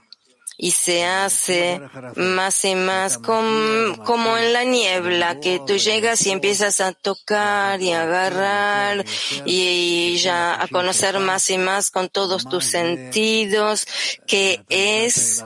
y 0.64 0.72
se 0.72 1.04
hace 1.04 1.82
más 2.16 2.64
y 2.64 2.74
más 2.74 3.18
como 3.18 4.38
en 4.38 4.54
la 4.54 4.64
niebla, 4.64 5.42
que 5.42 5.60
tú 5.68 5.76
llegas 5.76 6.26
y 6.26 6.32
empiezas 6.32 6.80
a 6.80 6.94
tocar 6.94 7.82
y 7.82 7.92
a 7.92 8.04
agarrar 8.04 9.04
y 9.44 10.16
ya 10.20 10.64
a 10.64 10.70
conocer 10.70 11.20
más 11.20 11.50
y 11.50 11.58
más 11.58 11.92
con 11.92 12.08
todos 12.08 12.46
tus 12.46 12.64
sentidos, 12.64 13.86
que 14.26 14.64
es 14.70 15.44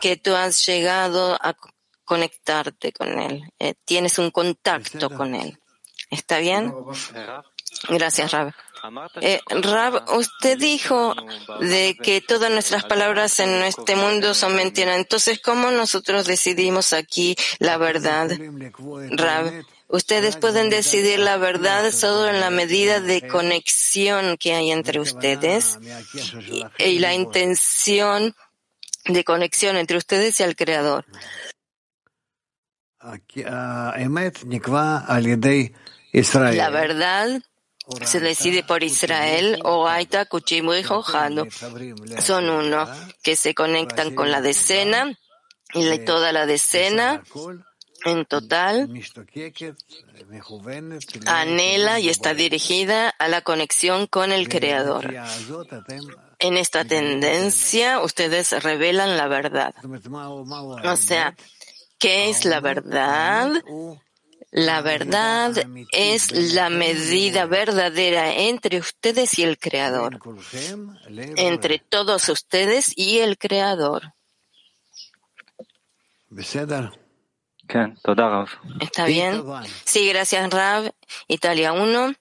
que 0.00 0.16
tú 0.16 0.34
has 0.34 0.66
llegado 0.66 1.38
a 1.40 1.54
conectarte 2.04 2.92
con 2.92 3.16
él, 3.16 3.44
eh, 3.60 3.74
tienes 3.84 4.18
un 4.18 4.32
contacto 4.32 5.08
con 5.08 5.36
él. 5.36 5.56
¿Está 6.10 6.38
bien? 6.38 6.74
Gracias, 7.88 8.32
Rab. 8.32 8.52
Eh, 9.20 9.40
Rab, 9.48 10.04
usted 10.16 10.58
dijo 10.58 11.14
de 11.60 11.96
que 12.00 12.20
todas 12.20 12.50
nuestras 12.50 12.84
palabras 12.84 13.38
en 13.40 13.50
este 13.64 13.96
mundo 13.96 14.34
son 14.34 14.54
mentiras. 14.54 14.96
Entonces, 14.96 15.40
¿cómo 15.40 15.70
nosotros 15.70 16.26
decidimos 16.26 16.92
aquí 16.92 17.36
la 17.58 17.76
verdad? 17.76 18.30
Rab, 19.10 19.64
ustedes 19.88 20.36
pueden 20.36 20.70
decidir 20.70 21.18
la 21.18 21.36
verdad 21.36 21.90
solo 21.90 22.28
en 22.28 22.40
la 22.40 22.50
medida 22.50 23.00
de 23.00 23.26
conexión 23.26 24.36
que 24.36 24.54
hay 24.54 24.70
entre 24.70 25.00
ustedes 25.00 25.78
y, 26.78 26.98
la 26.98 27.14
intención 27.14 28.34
de 29.06 29.24
conexión 29.24 29.76
entre 29.76 29.96
ustedes 29.96 30.38
y 30.40 30.42
el 30.42 30.56
Creador. 30.56 31.04
La 36.56 36.70
verdad 36.70 37.42
se 38.04 38.20
decide 38.20 38.62
por 38.62 38.82
Israel, 38.82 39.60
o 39.64 39.88
Aita, 39.88 40.26
Kuchimu 40.26 40.74
y 40.74 40.82
Jojano. 40.82 41.46
Son 42.20 42.48
uno 42.48 42.88
que 43.22 43.36
se 43.36 43.54
conectan 43.54 44.14
con 44.14 44.30
la 44.30 44.40
decena 44.40 45.18
y 45.74 45.98
toda 46.00 46.32
la 46.32 46.46
decena 46.46 47.22
en 48.04 48.24
total 48.26 48.88
anhela 51.26 52.00
y 52.00 52.08
está 52.08 52.34
dirigida 52.34 53.08
a 53.10 53.28
la 53.28 53.42
conexión 53.42 54.06
con 54.06 54.32
el 54.32 54.48
Creador. 54.48 55.14
En 56.38 56.56
esta 56.56 56.84
tendencia 56.84 58.00
ustedes 58.00 58.62
revelan 58.62 59.16
la 59.16 59.26
verdad. 59.26 59.74
O 60.84 60.96
sea, 60.96 61.34
¿qué 61.98 62.30
es 62.30 62.44
la 62.44 62.60
verdad? 62.60 63.50
La 64.50 64.80
verdad 64.80 65.52
es 65.92 66.30
la 66.54 66.70
medida 66.70 67.44
verdadera 67.44 68.32
entre 68.34 68.78
ustedes 68.78 69.38
y 69.38 69.42
el 69.42 69.58
Creador, 69.58 70.18
entre 71.12 71.78
todos 71.78 72.28
ustedes 72.30 72.92
y 72.96 73.18
el 73.18 73.36
Creador. 73.36 74.14
¿Está 78.80 79.04
bien? 79.04 79.44
Sí, 79.84 80.08
gracias, 80.08 80.50
Rav. 80.50 80.92
Italia 81.26 81.72
1. 81.72 82.14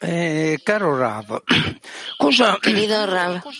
Eh, 0.00 0.58
caro 0.62 0.96
Rav, 0.98 1.42
Querido 2.62 3.06
Rav, 3.06 3.42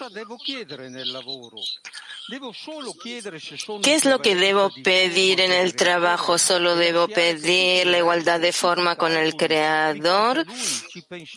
¿Qué 3.83 3.95
es 3.95 4.05
lo 4.05 4.21
que 4.21 4.35
debo 4.35 4.71
pedir 4.83 5.41
en 5.41 5.53
el 5.53 5.77
trabajo? 5.77 6.39
¿Solo 6.39 6.75
debo 6.75 7.07
pedir 7.07 7.87
la 7.87 7.99
igualdad 7.99 8.41
de 8.41 8.53
forma 8.53 8.97
con 8.97 9.13
el 9.13 9.37
Creador 9.37 10.45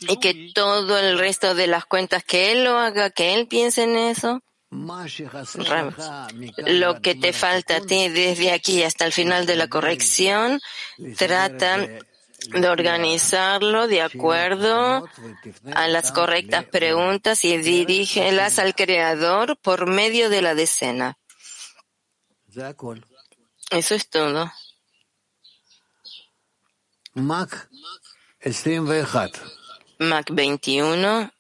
y 0.02 0.18
que 0.18 0.52
todo 0.54 0.98
el 0.98 1.20
resto 1.20 1.54
de 1.54 1.68
las 1.68 1.86
cuentas 1.86 2.24
que 2.24 2.52
Él 2.52 2.64
lo 2.64 2.80
haga, 2.80 3.12
que 3.12 3.36
Él 3.36 3.48
piense 3.48 3.84
en 3.84 3.98
eso? 3.98 4.42
Lo 6.58 7.02
que 7.02 7.16
te 7.16 7.34
falta 7.34 7.78
a 7.78 7.82
ti 7.82 8.10
desde 8.10 8.52
aquí 8.52 8.84
hasta 8.84 9.06
el 9.06 9.14
final 9.14 9.46
de 9.46 9.56
la 9.56 9.68
corrección, 9.68 10.60
trata 11.18 11.88
de 12.48 12.68
organizarlo 12.68 13.88
de 13.88 14.02
acuerdo 14.02 15.08
a 15.74 15.88
las 15.88 16.12
correctas 16.12 16.66
preguntas 16.66 17.44
y 17.46 17.58
dirígelas 17.58 18.60
al 18.60 18.76
Creador 18.76 19.58
por 19.58 19.88
medio 19.88 20.30
de 20.30 20.42
la 20.42 20.56
decena. 20.56 21.18
Eso 23.72 23.96
es 23.96 24.10
todo. 24.10 24.52
Mac 30.00 30.30
21. 30.32 31.32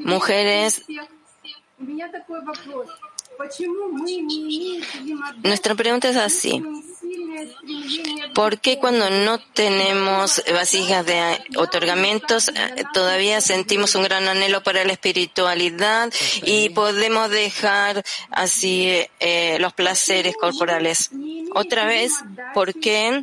Mujeres 0.00 0.84
nuestra 5.42 5.74
pregunta 5.74 6.08
es 6.08 6.16
así. 6.16 6.62
¿Por 8.34 8.60
qué 8.60 8.78
cuando 8.78 9.08
no 9.10 9.38
tenemos 9.38 10.42
vasijas 10.52 11.04
de 11.04 11.38
otorgamientos 11.56 12.48
eh, 12.48 12.84
todavía 12.92 13.40
sentimos 13.40 13.94
un 13.94 14.04
gran 14.04 14.26
anhelo 14.28 14.62
para 14.62 14.84
la 14.84 14.92
espiritualidad 14.92 16.12
y 16.42 16.70
podemos 16.70 17.30
dejar 17.30 18.02
así 18.30 19.06
eh, 19.20 19.58
los 19.60 19.72
placeres 19.72 20.34
corporales? 20.36 21.10
Otra 21.54 21.86
vez, 21.86 22.12
¿por 22.54 22.74
qué 22.74 23.22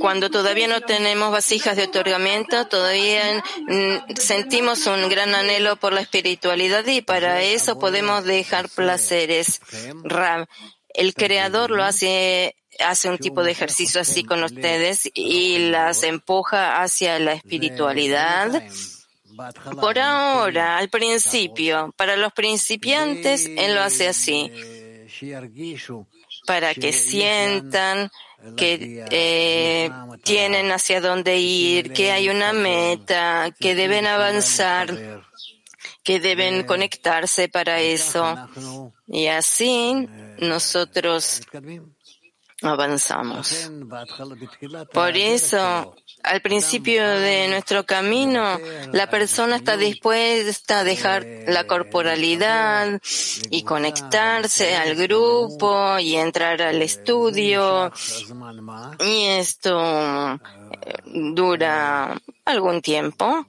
cuando 0.00 0.30
todavía 0.30 0.68
no 0.68 0.80
tenemos 0.80 1.30
vasijas 1.30 1.76
de 1.76 1.84
otorgamiento, 1.84 2.66
todavía 2.66 3.42
mm, 3.66 4.14
sentimos 4.16 4.86
un 4.86 5.08
gran 5.08 5.34
anhelo 5.34 5.76
por 5.76 5.92
la 5.92 6.00
espiritualidad 6.00 6.86
y 6.86 7.02
para 7.02 7.42
eso 7.42 7.78
podemos 7.78 8.24
dejar 8.24 8.68
placeres. 8.68 9.60
Ram, 10.04 10.46
el 10.94 11.14
creador 11.14 11.70
lo 11.70 11.84
hace 11.84 12.56
hace 12.80 13.10
un 13.10 13.18
tipo 13.18 13.42
de 13.42 13.52
ejercicio 13.52 14.00
así 14.00 14.24
con 14.24 14.42
ustedes 14.42 15.10
y 15.14 15.70
las 15.70 16.02
empuja 16.02 16.82
hacia 16.82 17.18
la 17.18 17.32
espiritualidad. 17.32 18.62
Por 19.80 19.98
ahora, 19.98 20.78
al 20.78 20.88
principio, 20.88 21.92
para 21.96 22.16
los 22.16 22.32
principiantes, 22.32 23.46
él 23.46 23.74
lo 23.74 23.82
hace 23.82 24.08
así, 24.08 24.52
para 26.46 26.74
que 26.74 26.92
sientan 26.92 28.10
que 28.56 29.04
eh, 29.10 29.90
tienen 30.22 30.70
hacia 30.72 31.00
dónde 31.00 31.38
ir, 31.38 31.92
que 31.92 32.12
hay 32.12 32.28
una 32.28 32.52
meta, 32.52 33.54
que 33.58 33.74
deben 33.74 34.06
avanzar, 34.06 35.22
que 36.02 36.20
deben 36.20 36.64
conectarse 36.64 37.48
para 37.48 37.80
eso. 37.80 38.36
Y 39.06 39.26
así 39.26 40.08
nosotros 40.38 41.42
avanzamos. 42.62 43.70
Por 44.92 45.16
eso, 45.16 45.96
al 46.22 46.40
principio 46.40 47.06
de 47.06 47.48
nuestro 47.48 47.84
camino, 47.84 48.58
la 48.92 49.10
persona 49.10 49.56
está 49.56 49.76
dispuesta 49.76 50.80
a 50.80 50.84
dejar 50.84 51.26
la 51.46 51.66
corporalidad 51.66 53.00
y 53.50 53.62
conectarse 53.62 54.76
al 54.76 54.94
grupo 54.94 55.98
y 55.98 56.16
entrar 56.16 56.62
al 56.62 56.82
estudio. 56.82 57.92
Y 59.00 59.24
esto 59.24 59.80
eh, 60.34 60.38
dura 61.06 62.20
algún 62.44 62.80
tiempo. 62.82 63.46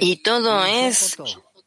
Y 0.00 0.16
todo 0.22 0.64
es 0.64 1.16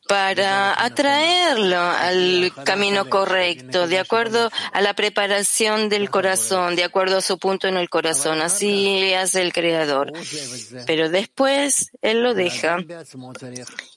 para 0.08 0.84
atraerlo 0.84 1.80
al 1.80 2.52
camino 2.66 3.10
correcto, 3.10 3.88
de 3.88 4.00
acuerdo 4.00 4.50
a 4.72 4.82
la 4.82 4.94
preparación 4.94 5.90
del 5.90 6.10
corazón, 6.10 6.76
de 6.76 6.84
acuerdo 6.84 7.18
a 7.18 7.22
su 7.22 7.38
punto 7.38 7.68
en 7.68 7.78
el 7.78 7.90
corazón. 7.90 8.42
Así 8.42 9.14
hace 9.14 9.42
el 9.42 9.54
Creador. 9.54 10.12
Pero 10.86 11.10
después 11.10 11.92
Él 12.02 12.22
lo 12.22 12.34
deja. 12.34 12.78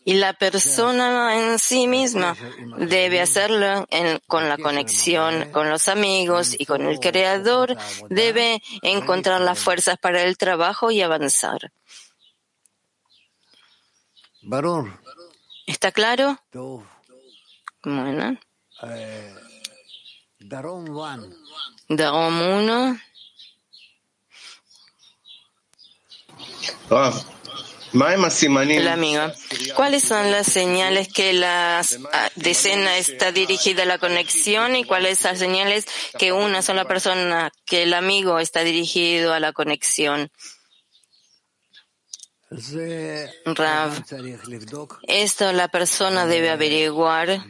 Y 0.05 0.15
la 0.15 0.33
persona 0.33 1.51
en 1.51 1.59
sí 1.59 1.87
misma 1.87 2.37
debe 2.79 3.21
hacerlo 3.21 3.87
con 4.27 4.49
la 4.49 4.59
conexión 4.59 5.51
con 5.53 5.71
los 5.71 5.89
amigos 5.89 6.55
y 6.59 6.67
con 6.67 6.87
el 6.87 7.01
Creador. 7.01 7.77
Debe 8.11 8.63
encontrar 8.83 9.41
las 9.41 9.59
fuerzas 9.59 9.99
para 9.99 10.23
el 10.23 10.37
trabajo 10.37 10.91
y 10.91 11.03
avanzar. 11.03 11.73
¿Está 15.67 15.91
claro? 15.93 16.39
Bueno. 17.83 18.39
Darom 21.89 22.41
1. 22.41 22.99
El 28.83 28.89
amigo. 28.89 29.23
¿Cuáles 29.75 30.05
son 30.05 30.31
las 30.31 30.47
señales 30.47 31.09
que 31.09 31.33
la 31.33 31.81
ah, 31.81 32.31
decena 32.35 32.99
está 32.99 33.33
dirigida 33.33 33.83
a 33.83 33.87
la 33.87 33.99
conexión 33.99 34.77
y 34.77 34.85
cuáles 34.85 35.19
son 35.19 35.33
las 35.33 35.39
señales 35.41 35.87
que 36.19 36.33
una 36.33 36.63
sola 36.63 36.85
persona, 36.85 37.51
que 37.65 37.85
el 37.85 37.95
amigo 37.95 38.39
está 38.39 38.63
dirigido 38.65 39.33
a 39.33 39.41
la 39.41 39.53
conexión? 39.53 40.31
Rav, 42.49 43.93
esto 45.03 45.53
la 45.53 45.67
persona 45.67 46.27
debe 46.27 46.51
averiguar 46.51 47.41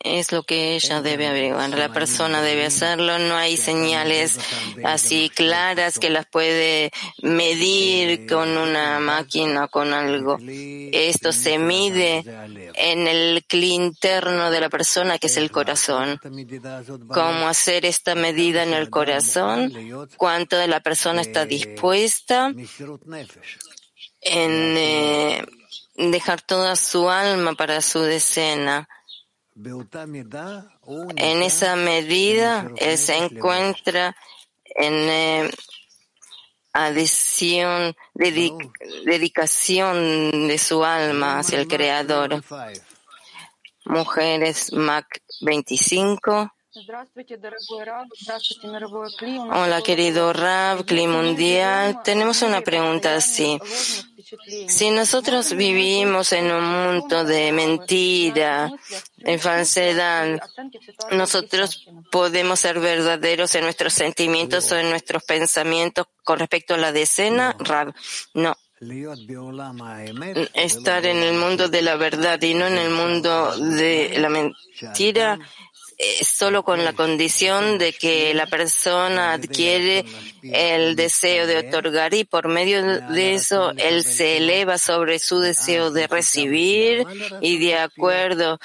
es 0.00 0.32
lo 0.32 0.42
que 0.42 0.74
ella 0.74 1.02
debe 1.02 1.26
averiguar. 1.26 1.70
La 1.70 1.92
persona 1.92 2.42
debe 2.42 2.66
hacerlo. 2.66 3.18
No 3.18 3.36
hay 3.36 3.56
señales 3.56 4.38
así 4.84 5.30
claras 5.34 5.98
que 5.98 6.10
las 6.10 6.26
puede 6.26 6.90
medir 7.22 8.26
con 8.26 8.56
una 8.56 9.00
máquina 9.00 9.64
o 9.64 9.68
con 9.68 9.92
algo. 9.92 10.38
Esto 10.40 11.32
se 11.32 11.58
mide 11.58 12.24
en 12.74 13.06
el 13.06 13.44
cli 13.46 13.72
interno 13.72 14.50
de 14.50 14.60
la 14.60 14.68
persona, 14.68 15.18
que 15.18 15.26
es 15.26 15.36
el 15.36 15.50
corazón. 15.50 16.20
¿Cómo 17.08 17.48
hacer 17.48 17.84
esta 17.84 18.14
medida 18.14 18.62
en 18.62 18.74
el 18.74 18.90
corazón? 18.90 19.72
¿Cuánto 20.16 20.56
de 20.56 20.68
la 20.68 20.80
persona 20.80 21.20
está 21.20 21.46
dispuesta 21.46 22.52
en 24.20 24.76
eh, 24.76 25.44
dejar 25.96 26.40
toda 26.42 26.76
su 26.76 27.08
alma 27.10 27.54
para 27.54 27.80
su 27.80 28.00
decena? 28.00 28.88
En 31.16 31.42
esa 31.42 31.76
medida, 31.76 32.70
él 32.76 32.98
se 32.98 33.16
encuentra 33.16 34.16
en 34.64 34.94
eh, 34.94 35.50
adición, 36.72 37.94
dedicación 39.04 40.48
de 40.48 40.58
su 40.58 40.84
alma 40.84 41.38
hacia 41.38 41.60
el 41.60 41.68
Creador. 41.68 42.42
Mujeres 43.84 44.72
Mac 44.72 45.22
25. 45.40 46.52
Hola, 49.52 49.80
querido 49.82 50.32
Rab, 50.32 50.84
Cli 50.84 51.06
Mundial. 51.06 52.02
Tenemos 52.02 52.42
una 52.42 52.62
pregunta 52.62 53.14
así. 53.14 53.60
Si 54.66 54.90
nosotros 54.90 55.54
vivimos 55.54 56.32
en 56.32 56.50
un 56.50 56.64
mundo 56.64 57.24
de 57.24 57.52
mentira, 57.52 58.72
de 59.18 59.38
falsedad, 59.38 60.40
nosotros 61.12 61.86
podemos 62.10 62.58
ser 62.58 62.80
verdaderos 62.80 63.54
en 63.54 63.64
nuestros 63.64 63.94
sentimientos 63.94 64.72
o 64.72 64.76
en 64.76 64.90
nuestros 64.90 65.22
pensamientos 65.22 66.06
con 66.24 66.40
respecto 66.40 66.74
a 66.74 66.78
la 66.78 66.90
decena, 66.90 67.54
Rab. 67.60 67.94
No. 68.34 68.56
Estar 70.54 71.06
en 71.06 71.18
el 71.18 71.34
mundo 71.34 71.68
de 71.68 71.82
la 71.82 71.94
verdad 71.94 72.42
y 72.42 72.54
no 72.54 72.66
en 72.66 72.78
el 72.78 72.90
mundo 72.90 73.56
de 73.56 74.18
la 74.18 74.28
mentira 74.28 75.38
solo 76.24 76.62
con 76.62 76.84
la 76.84 76.92
condición 76.92 77.78
de 77.78 77.92
que 77.92 78.34
la 78.34 78.46
persona 78.46 79.32
adquiere 79.32 80.04
el 80.42 80.96
deseo 80.96 81.46
de 81.46 81.58
otorgar 81.58 82.14
y 82.14 82.24
por 82.24 82.48
medio 82.48 82.82
de 82.82 83.34
eso 83.34 83.72
él 83.76 84.04
se 84.04 84.38
eleva 84.38 84.78
sobre 84.78 85.18
su 85.18 85.40
deseo 85.40 85.90
de 85.90 86.06
recibir 86.06 87.06
y 87.40 87.58
de 87.58 87.78
acuerdo 87.78 88.58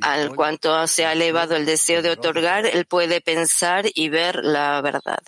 al 0.00 0.34
cuanto 0.34 0.86
se 0.86 1.06
ha 1.06 1.12
elevado 1.12 1.56
el 1.56 1.66
deseo 1.66 2.02
de 2.02 2.10
otorgar, 2.10 2.66
él 2.66 2.86
puede 2.86 3.20
pensar 3.20 3.86
y 3.94 4.08
ver 4.08 4.36
la 4.44 4.80
verdad. 4.80 5.20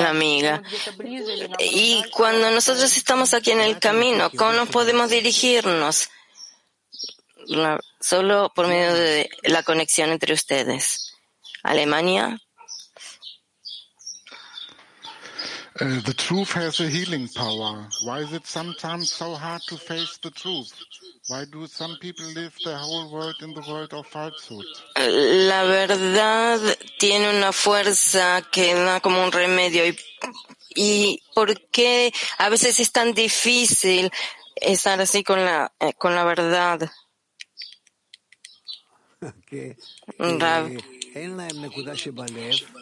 Amiga. 0.00 0.62
Y 1.58 2.02
cuando 2.10 2.50
nosotros 2.50 2.96
estamos 2.96 3.34
aquí 3.34 3.50
en 3.50 3.60
el 3.60 3.78
camino, 3.78 4.30
¿cómo 4.34 4.52
nos 4.52 4.70
podemos 4.70 5.10
dirigirnos? 5.10 6.08
Solo 8.00 8.52
por 8.54 8.66
medio 8.66 8.94
de 8.94 9.30
la 9.44 9.62
conexión 9.62 10.10
entre 10.10 10.32
ustedes. 10.32 11.12
Alemania. 11.62 12.38
Uh, 15.78 16.00
the 16.02 16.14
truth 16.14 16.52
has 16.52 16.80
a 16.80 16.88
healing 16.88 17.28
power. 17.28 17.86
Why 18.02 18.20
is 18.20 18.32
it 18.32 18.46
sometimes 18.46 19.12
so 19.12 19.34
hard 19.34 19.60
to 19.68 19.76
face 19.76 20.18
the 20.22 20.30
truth? 20.30 20.72
Why 21.28 21.44
do 21.44 21.66
some 21.66 21.98
people 22.00 22.24
live 22.34 22.54
their 22.64 22.78
whole 22.78 23.10
world 23.10 23.34
in 23.42 23.52
the 23.52 23.60
world 23.60 23.92
of 23.92 24.06
falsehood? 24.06 24.64
La 24.96 25.64
verdad 25.64 26.60
tiene 26.98 27.28
una 27.36 27.52
fuerza 27.52 28.42
que 28.50 28.74
da 28.74 29.00
como 29.00 29.22
un 29.22 29.32
remedio. 29.32 29.84
¿Y, 29.84 29.98
y 30.74 31.22
por 31.34 31.60
qué 31.70 32.10
a 32.38 32.48
veces 32.48 32.80
es 32.80 32.92
tan 32.92 33.12
difícil 33.12 34.10
estar 34.54 34.98
así 35.00 35.24
con 35.24 35.44
la, 35.44 35.72
eh, 35.80 35.92
con 35.98 36.14
la 36.14 36.24
verdad? 36.24 36.90
Rav, 40.18 40.70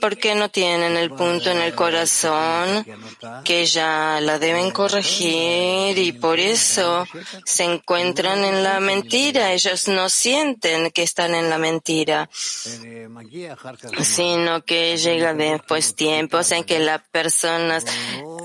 ¿por 0.01 0.17
qué 0.17 0.35
no 0.35 0.49
tienen 0.49 0.97
el 0.97 1.11
punto 1.11 1.51
en 1.51 1.59
el 1.59 1.77
corazón 1.77 2.85
que 3.45 3.65
ya 3.67 4.19
la 4.21 4.41
deben 4.41 4.73
corregir 4.73 5.97
y 5.97 6.11
por 6.13 6.41
eso 6.41 7.07
se 7.45 7.63
encuentran 7.63 8.43
en 8.45 8.65
la 8.65 8.81
mentira? 8.81 9.53
Ellos 9.53 9.87
no 9.87 10.09
sienten 10.09 10.91
que 10.91 11.05
están 11.05 11.37
en 11.37 11.49
la 11.49 11.59
mentira, 11.59 12.29
sino 14.03 14.65
que 14.65 14.97
llega 14.97 15.35
después 15.35 15.95
tiempos 15.95 16.51
en 16.51 16.65
que 16.65 16.81
las 16.81 17.01
personas 17.03 17.85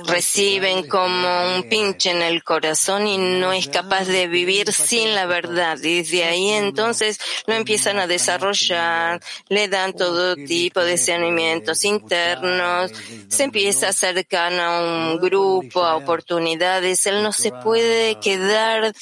reciben 0.10 0.88
como 0.88 1.56
un 1.56 1.64
pinche 1.64 2.12
en 2.12 2.22
el 2.22 2.44
corazón 2.44 3.08
y 3.08 3.18
no 3.18 3.54
es 3.54 3.68
capaz 3.68 4.06
de 4.06 4.28
vivir 4.28 4.72
sin 4.74 5.16
la 5.16 5.26
verdad. 5.26 5.78
Y 5.82 6.02
desde 6.02 6.24
ahí 6.24 6.50
entonces 6.50 7.20
lo 7.46 7.54
empiezan 7.54 8.00
a 8.00 8.08
desarrollar, 8.08 9.22
le 9.48 9.68
dan 9.68 9.94
todo 9.94 10.36
tipo 10.36 10.82
de 10.82 10.98
saneamientos 10.98 11.84
internos, 11.86 12.92
se 13.28 13.44
empieza 13.44 13.88
a 13.88 13.90
acercar 13.90 14.54
a 14.60 14.82
un 14.82 15.20
grupo, 15.20 15.84
a 15.84 15.96
oportunidades. 15.96 17.06
Él 17.06 17.24
no 17.24 17.32
se 17.32 17.52
puede 17.52 18.20
quedar 18.20 18.94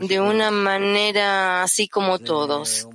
de 0.00 0.20
una 0.20 0.50
manera 0.50 1.62
así 1.62 1.88
como 1.88 2.18
todos. 2.18 2.88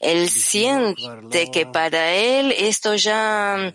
Él 0.00 0.28
siente 0.28 1.50
que 1.50 1.66
para 1.66 2.12
él 2.14 2.52
esto 2.56 2.94
ya 2.94 3.72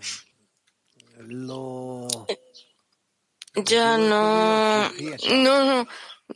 ya 3.56 3.98
no, 3.98 4.90
no, 5.32 5.88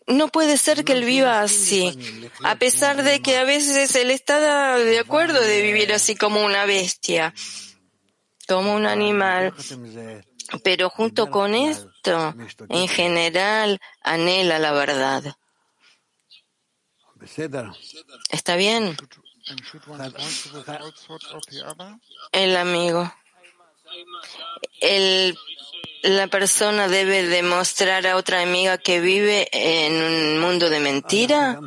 no 0.07 0.27
puede 0.29 0.57
ser 0.57 0.83
que 0.83 0.93
él 0.93 1.03
viva 1.03 1.41
así, 1.41 1.97
a 2.43 2.55
pesar 2.55 3.03
de 3.03 3.21
que 3.21 3.37
a 3.37 3.43
veces 3.43 3.95
él 3.95 4.11
está 4.11 4.77
de 4.77 4.99
acuerdo 4.99 5.39
de 5.41 5.61
vivir 5.61 5.91
así 5.93 6.15
como 6.15 6.43
una 6.43 6.65
bestia, 6.65 7.33
como 8.47 8.73
un 8.73 8.85
animal. 8.85 9.53
Pero 10.63 10.89
junto 10.89 11.29
con 11.29 11.53
esto, 11.53 12.35
en 12.69 12.87
general, 12.87 13.79
anhela 14.01 14.57
la 14.57 14.71
verdad. 14.71 15.35
¿Está 18.31 18.55
bien? 18.55 18.97
El 22.31 22.57
amigo. 22.57 23.13
La 26.01 26.27
persona 26.27 26.87
debe 26.87 27.23
demostrar 27.23 28.07
a 28.07 28.15
otra 28.15 28.41
amiga 28.41 28.77
que 28.77 29.01
vive 29.01 29.49
en 29.51 29.93
un 29.93 30.39
mundo 30.39 30.69
de 30.69 30.79
mentira? 30.79 31.59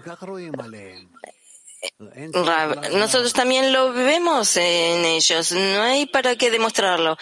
Nosotros 2.92 3.32
también 3.32 3.72
lo 3.72 3.92
vemos 3.92 4.56
en 4.56 5.04
ellos. 5.04 5.52
No 5.52 5.82
hay 5.82 6.06
para 6.06 6.36
qué 6.36 6.50
demostrarlo. 6.50 7.18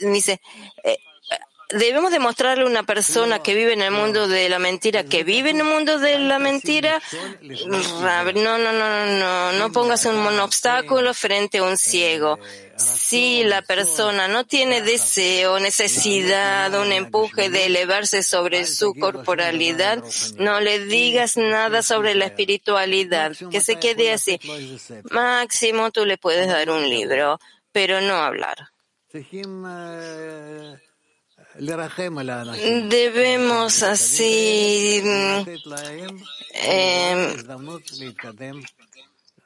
Dice, 0.00 0.40
eh, 0.84 0.98
debemos 1.68 2.10
demostrarle 2.10 2.64
a 2.64 2.66
una 2.66 2.82
persona 2.82 3.40
que 3.42 3.54
vive 3.54 3.72
en 3.72 3.82
el 3.82 3.90
mundo 3.90 4.26
de 4.26 4.48
la 4.48 4.58
mentira 4.58 5.04
que 5.04 5.24
vive 5.24 5.50
en 5.50 5.58
el 5.58 5.64
mundo 5.64 5.98
de 5.98 6.18
la 6.18 6.38
mentira. 6.38 7.00
No, 7.42 7.78
no, 8.34 8.58
no, 8.58 8.72
no, 8.72 9.06
no, 9.06 9.52
no 9.52 9.72
pongas 9.72 10.04
un 10.06 10.40
obstáculo 10.40 11.12
frente 11.14 11.58
a 11.58 11.64
un 11.64 11.76
ciego. 11.76 12.38
Si 12.76 13.42
la 13.42 13.62
persona 13.62 14.28
no 14.28 14.46
tiene 14.46 14.82
deseo, 14.82 15.58
necesidad, 15.58 16.72
un 16.80 16.92
empuje 16.92 17.50
de 17.50 17.66
elevarse 17.66 18.22
sobre 18.22 18.66
su 18.66 18.94
corporalidad, 18.94 20.02
no 20.38 20.60
le 20.60 20.84
digas 20.84 21.36
nada 21.36 21.82
sobre 21.82 22.14
la 22.14 22.26
espiritualidad, 22.26 23.32
que 23.50 23.60
se 23.60 23.78
quede 23.78 24.12
así. 24.12 24.38
Máximo 25.10 25.90
tú 25.90 26.06
le 26.06 26.18
puedes 26.18 26.46
dar 26.46 26.70
un 26.70 26.88
libro, 26.88 27.40
pero 27.72 28.00
no 28.00 28.14
hablar. 28.14 28.68
Debemos 32.88 33.82
así 33.82 35.02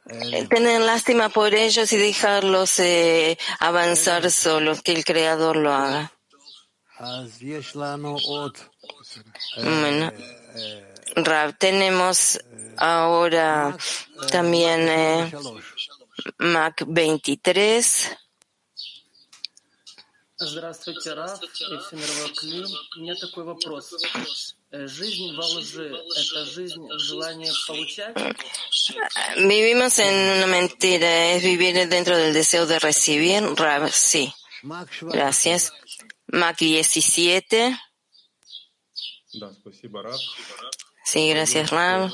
eh, 0.07 0.46
tener 0.48 0.81
lástima 0.83 1.31
por 1.31 1.55
ellos 1.55 1.90
y 1.92 1.96
dejarlos 1.96 2.79
eh, 2.81 3.38
avanzar 3.61 4.31
solos, 4.31 4.83
que 4.83 4.92
el 4.92 5.05
Creador 5.05 5.57
lo 5.57 5.72
haga. 5.72 6.12
Bueno, 9.57 10.12
Rab, 11.16 11.57
tenemos 11.57 12.38
ahora 12.77 13.77
también 14.31 14.88
eh, 14.88 15.33
Mac 16.38 16.85
23. 16.87 18.18
Здравствуйте, 20.42 21.13
Раф 21.13 21.42
и 21.42 21.48
Всемировой 21.48 22.30
Кли. 22.36 22.63
У 22.96 23.00
меня 23.00 23.16
такой 23.16 23.44
вопрос. 23.44 23.92
¿Жизнь 24.72 25.36
во 25.36 25.46
лжи – 25.46 26.16
это 26.16 26.46
жизнь 26.46 26.80
в 26.80 27.00
желании 27.00 27.52
получать? 27.66 28.16
Vivimos 29.36 29.98
en 29.98 30.13
una 30.38 30.46
mentira, 30.46 31.32
es 31.34 31.44
vivir 31.44 31.90
dentro 31.90 32.16
del 32.16 32.34
deseo 32.34 32.68
de 32.68 32.78
recibir. 32.78 33.42
Rav, 33.56 33.92
sí. 33.92 34.32
Gracias. 35.02 35.74
Mac 36.28 36.58
17. 36.60 37.76
Да, 39.34 39.54
спасибо, 39.54 40.04
Раф. 40.04 40.22
Sí, 41.05 41.31
gracias, 41.31 41.71
Ram. 41.71 42.11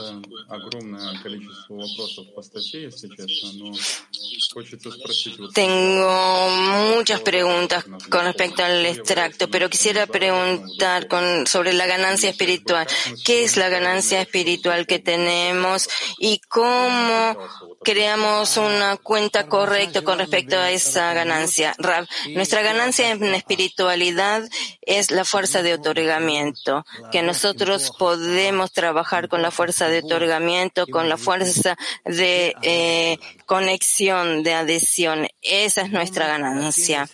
Tengo 5.54 6.48
muchas 6.94 7.20
preguntas 7.20 7.84
con 8.08 8.24
respecto 8.24 8.64
al 8.64 8.86
extracto, 8.86 9.48
pero 9.50 9.68
quisiera 9.68 10.06
preguntar 10.06 11.06
con, 11.06 11.46
sobre 11.46 11.74
la 11.74 11.86
ganancia 11.86 12.30
espiritual. 12.30 12.86
¿Qué 13.24 13.44
es 13.44 13.56
la 13.56 13.68
ganancia 13.68 14.22
espiritual 14.22 14.86
que 14.86 14.98
tenemos 14.98 15.88
y 16.18 16.40
cómo 16.48 17.36
creamos 17.82 18.56
una 18.56 18.96
cuenta 18.96 19.48
correcta 19.48 20.02
con 20.02 20.18
respecto 20.18 20.56
a 20.56 20.70
esa 20.70 21.12
ganancia? 21.12 21.74
Rab, 21.78 22.06
nuestra 22.30 22.62
ganancia 22.62 23.10
en 23.10 23.34
espiritualidad 23.34 24.48
es 24.80 25.10
la 25.10 25.24
fuerza 25.24 25.62
de 25.62 25.74
otorgamiento 25.74 26.84
que 27.12 27.22
nosotros 27.22 27.92
podemos 27.98 28.72
trabajar 28.78 29.28
con 29.28 29.42
la 29.42 29.50
fuerza 29.50 29.88
de 29.88 29.98
otorgamiento, 29.98 30.86
con 30.86 31.08
la 31.08 31.16
fuerza 31.16 31.76
de 32.04 32.54
eh, 32.62 33.18
conexión, 33.44 34.44
de 34.44 34.54
adhesión. 34.54 35.26
Esa 35.42 35.82
es 35.82 35.90
nuestra 35.90 36.28
ganancia. 36.28 37.08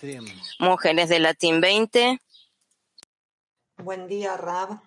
Mujeres 0.59 1.09
de 1.09 1.17
Latín 1.17 1.61
20. 1.61 2.19
Buen 3.77 4.07
día, 4.07 4.37
Rab. 4.37 4.79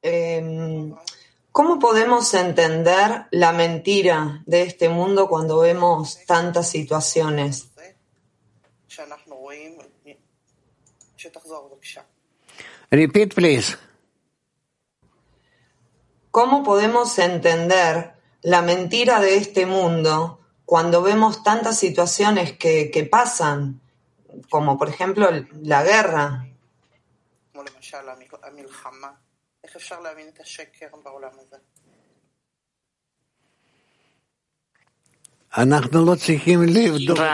Eh, 0.00 0.92
¿Cómo 1.50 1.80
podemos 1.80 2.32
entender 2.34 3.26
la 3.32 3.52
mentira 3.52 4.42
de 4.46 4.62
este 4.62 4.88
mundo 4.88 5.26
cuando 5.28 5.58
vemos 5.58 6.24
tantas 6.24 6.68
situaciones? 6.68 7.66
Repeat, 12.92 13.34
please. 13.34 13.76
¿Cómo 16.32 16.62
podemos 16.62 17.18
entender 17.18 18.14
la 18.40 18.62
mentira 18.62 19.20
de 19.20 19.36
este 19.36 19.66
mundo 19.66 20.40
cuando 20.64 21.02
vemos 21.02 21.42
tantas 21.42 21.78
situaciones 21.78 22.56
que, 22.56 22.90
que 22.90 23.04
pasan, 23.04 23.82
como 24.48 24.78
por 24.78 24.88
ejemplo 24.88 25.28
la 25.60 25.82
guerra? 25.82 26.46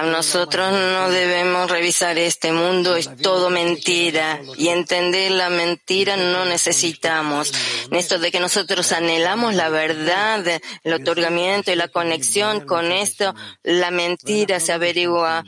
Nosotros 0.03 0.73
no 0.73 1.09
debemos 1.11 1.71
revisar 1.71 2.19
este 2.19 2.51
mundo, 2.51 2.97
es 2.97 3.15
todo 3.23 3.49
mentira. 3.49 4.41
Y 4.57 4.69
entender 4.69 5.31
la 5.31 5.51
mentira 5.51 6.17
no 6.17 6.45
necesitamos. 6.45 7.53
En 7.89 7.97
esto 7.97 8.19
de 8.19 8.33
que 8.33 8.41
nosotros 8.41 8.91
anhelamos 8.91 9.55
la 9.55 9.69
verdad, 9.69 10.45
el 10.83 10.93
otorgamiento 10.93 11.71
y 11.71 11.77
la 11.77 11.87
conexión, 11.87 12.67
con 12.67 12.91
esto 12.91 13.37
la 13.63 13.93
mentira 13.93 14.59
se 14.59 14.73
averigua 14.73 15.45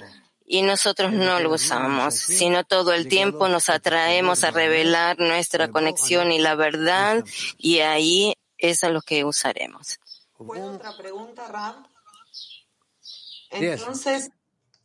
y 0.47 0.63
nosotros 0.63 1.13
no 1.13 1.41
lo 1.41 1.53
usamos, 1.53 2.15
sino 2.15 2.63
todo 2.63 2.93
el 2.93 3.09
tiempo 3.09 3.49
nos 3.49 3.69
atraemos 3.69 4.45
a 4.45 4.51
revelar 4.53 5.19
nuestra 5.19 5.69
conexión 5.69 6.31
y 6.31 6.39
la 6.39 6.55
verdad 6.55 7.25
y 7.57 7.81
ahí 7.81 8.35
es 8.59 8.85
a 8.85 8.91
lo 8.91 9.01
que 9.01 9.25
usaremos. 9.25 9.99
¿Puedo 10.37 10.73
otra 10.73 10.97
pregunta, 10.97 11.47
Yes. 13.53 13.81
Entonces, 13.81 14.31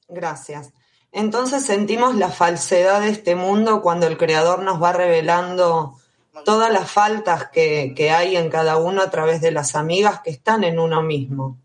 gracias. 0.07 0.71
Entonces 1.11 1.65
sentimos 1.65 2.15
la 2.15 2.29
falsedad 2.29 3.01
de 3.01 3.09
este 3.09 3.35
mundo 3.35 3.81
cuando 3.81 4.07
el 4.07 4.17
Creador 4.17 4.63
nos 4.63 4.81
va 4.81 4.91
revelando 4.91 5.97
todas 6.43 6.71
las 6.71 6.91
faltas 6.91 7.49
que, 7.49 7.93
que 7.95 8.11
hay 8.11 8.35
en 8.35 8.49
cada 8.49 8.77
uno 8.77 9.01
a 9.01 9.09
través 9.09 9.39
de 9.39 9.51
las 9.51 9.75
amigas 9.75 10.21
que 10.21 10.31
están 10.31 10.63
en 10.63 10.79
uno 10.79 11.01
mismo. 11.01 11.57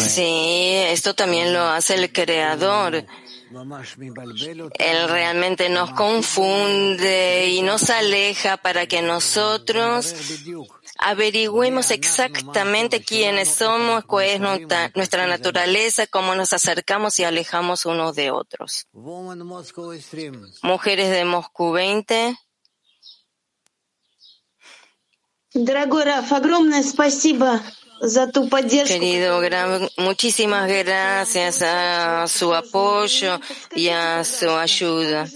Sí, 0.00 0.74
esto 0.88 1.14
también 1.14 1.52
lo 1.52 1.62
hace 1.62 1.94
el 1.94 2.12
creador. 2.12 3.04
Él 4.78 5.08
realmente 5.08 5.68
nos 5.68 5.90
confunde 5.92 7.48
y 7.48 7.62
nos 7.62 7.90
aleja 7.90 8.58
para 8.58 8.86
que 8.86 9.02
nosotros 9.02 10.14
averigüemos 10.98 11.90
exactamente 11.90 13.02
quiénes 13.02 13.48
somos, 13.48 14.04
cuál 14.04 14.26
es 14.26 14.40
nuestra 14.94 15.26
naturaleza, 15.26 16.06
cómo 16.06 16.36
nos 16.36 16.52
acercamos 16.52 17.18
y 17.18 17.24
alejamos 17.24 17.86
unos 17.86 18.14
de 18.14 18.30
otros. 18.30 18.86
Mujeres 20.62 21.10
de 21.10 21.24
Moscú 21.24 21.72
20. 21.72 22.36
Дорогой 25.52 26.04
Раф, 26.04 26.32
огромное 26.32 26.84
спасибо. 26.84 27.60
Querido 28.86 29.40
Gran, 29.40 29.88
muchísimas 29.98 30.68
gracias 30.68 31.60
a 31.60 32.26
su 32.28 32.54
apoyo 32.54 33.38
y 33.74 33.88
a 33.88 34.24
su 34.24 34.48
ayuda. 34.48 35.28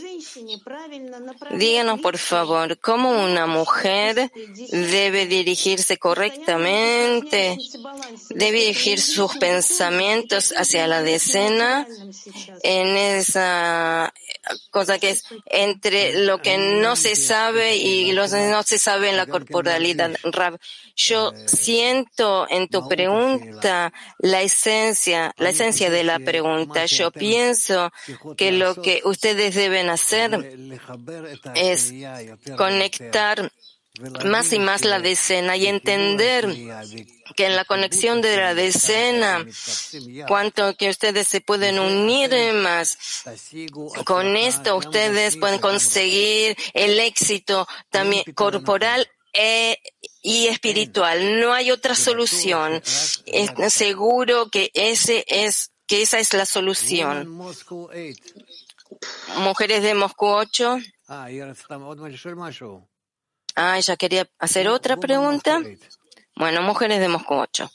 Díganos, 1.51 2.01
por 2.01 2.19
favor, 2.19 2.79
cómo 2.79 3.11
una 3.11 3.47
mujer 3.47 4.31
debe 4.71 5.27
dirigirse 5.27 5.99
correctamente, 5.99 7.57
debe 8.31 8.59
dirigir 8.61 9.01
sus 9.01 9.37
pensamientos 9.37 10.55
hacia 10.57 10.87
la 10.87 11.03
decena 11.03 11.87
en 12.63 12.97
esa 12.97 14.13
cosa 14.71 14.99
que 14.99 15.11
es 15.11 15.25
entre 15.47 16.25
lo 16.25 16.41
que 16.43 16.59
no 16.59 16.97
se 16.97 17.15
sabe 17.15 17.77
y 17.77 18.13
lo 18.13 18.29
que 18.29 18.49
no 18.49 18.63
se 18.63 18.79
sabe 18.79 19.11
en 19.11 19.17
la 19.17 19.27
corporalidad. 19.27 20.13
Yo 20.97 21.33
siento 21.47 22.47
en 22.49 22.69
tu 22.69 22.89
pregunta 22.89 23.93
la 24.19 24.43
esencia, 24.43 25.35
la 25.39 25.51
esencia 25.51 25.91
de 25.91 26.05
la 26.05 26.19
pregunta. 26.21 26.87
Yo 26.87 27.11
pienso 27.11 27.93
que 28.37 28.53
lo 28.53 28.81
que 28.81 29.03
ustedes 29.05 29.55
deben 29.55 29.91
hacer 29.91 30.57
es 31.55 31.93
conectar 32.57 33.51
más 34.25 34.53
y 34.53 34.59
más 34.59 34.85
la 34.85 34.99
decena 34.99 35.57
y 35.57 35.67
entender 35.67 36.53
que 37.37 37.47
en 37.47 37.55
la 37.55 37.65
conexión 37.65 38.23
de 38.23 38.37
la 38.37 38.55
decena, 38.55 39.45
cuanto 40.27 40.77
que 40.77 40.91
ustedes 40.91 41.29
se 41.29 41.41
pueden 41.41 41.79
unir 41.79 42.31
más, 42.55 42.99
con 44.05 44.37
esto 44.37 44.77
ustedes 44.77 45.37
pueden 45.37 45.61
conseguir 45.61 46.57
el 46.73 46.99
éxito 46.99 47.69
también 47.91 48.25
corporal 48.35 49.09
e 49.33 49.79
y 50.25 50.47
espiritual. 50.49 51.39
No 51.39 51.53
hay 51.53 51.71
otra 51.71 51.95
solución. 51.95 52.83
Seguro 53.69 54.49
que 54.49 54.71
ese 54.75 55.25
es 55.29 55.71
que 55.87 56.03
esa 56.03 56.19
es 56.19 56.33
la 56.33 56.47
solución. 56.47 57.29
Mujeres 59.37 59.83
de 59.83 59.95
Moscú 59.95 60.27
8. 60.27 60.79
Ah, 63.55 63.79
ella 63.79 63.95
ah, 63.95 63.97
quería 63.97 64.29
hacer 64.39 64.67
otra 64.69 64.97
pregunta. 64.97 65.63
Bueno, 66.37 66.63
mujeres 66.63 67.01
de 67.01 67.09
Moscú 67.09 67.35
8. 67.35 67.71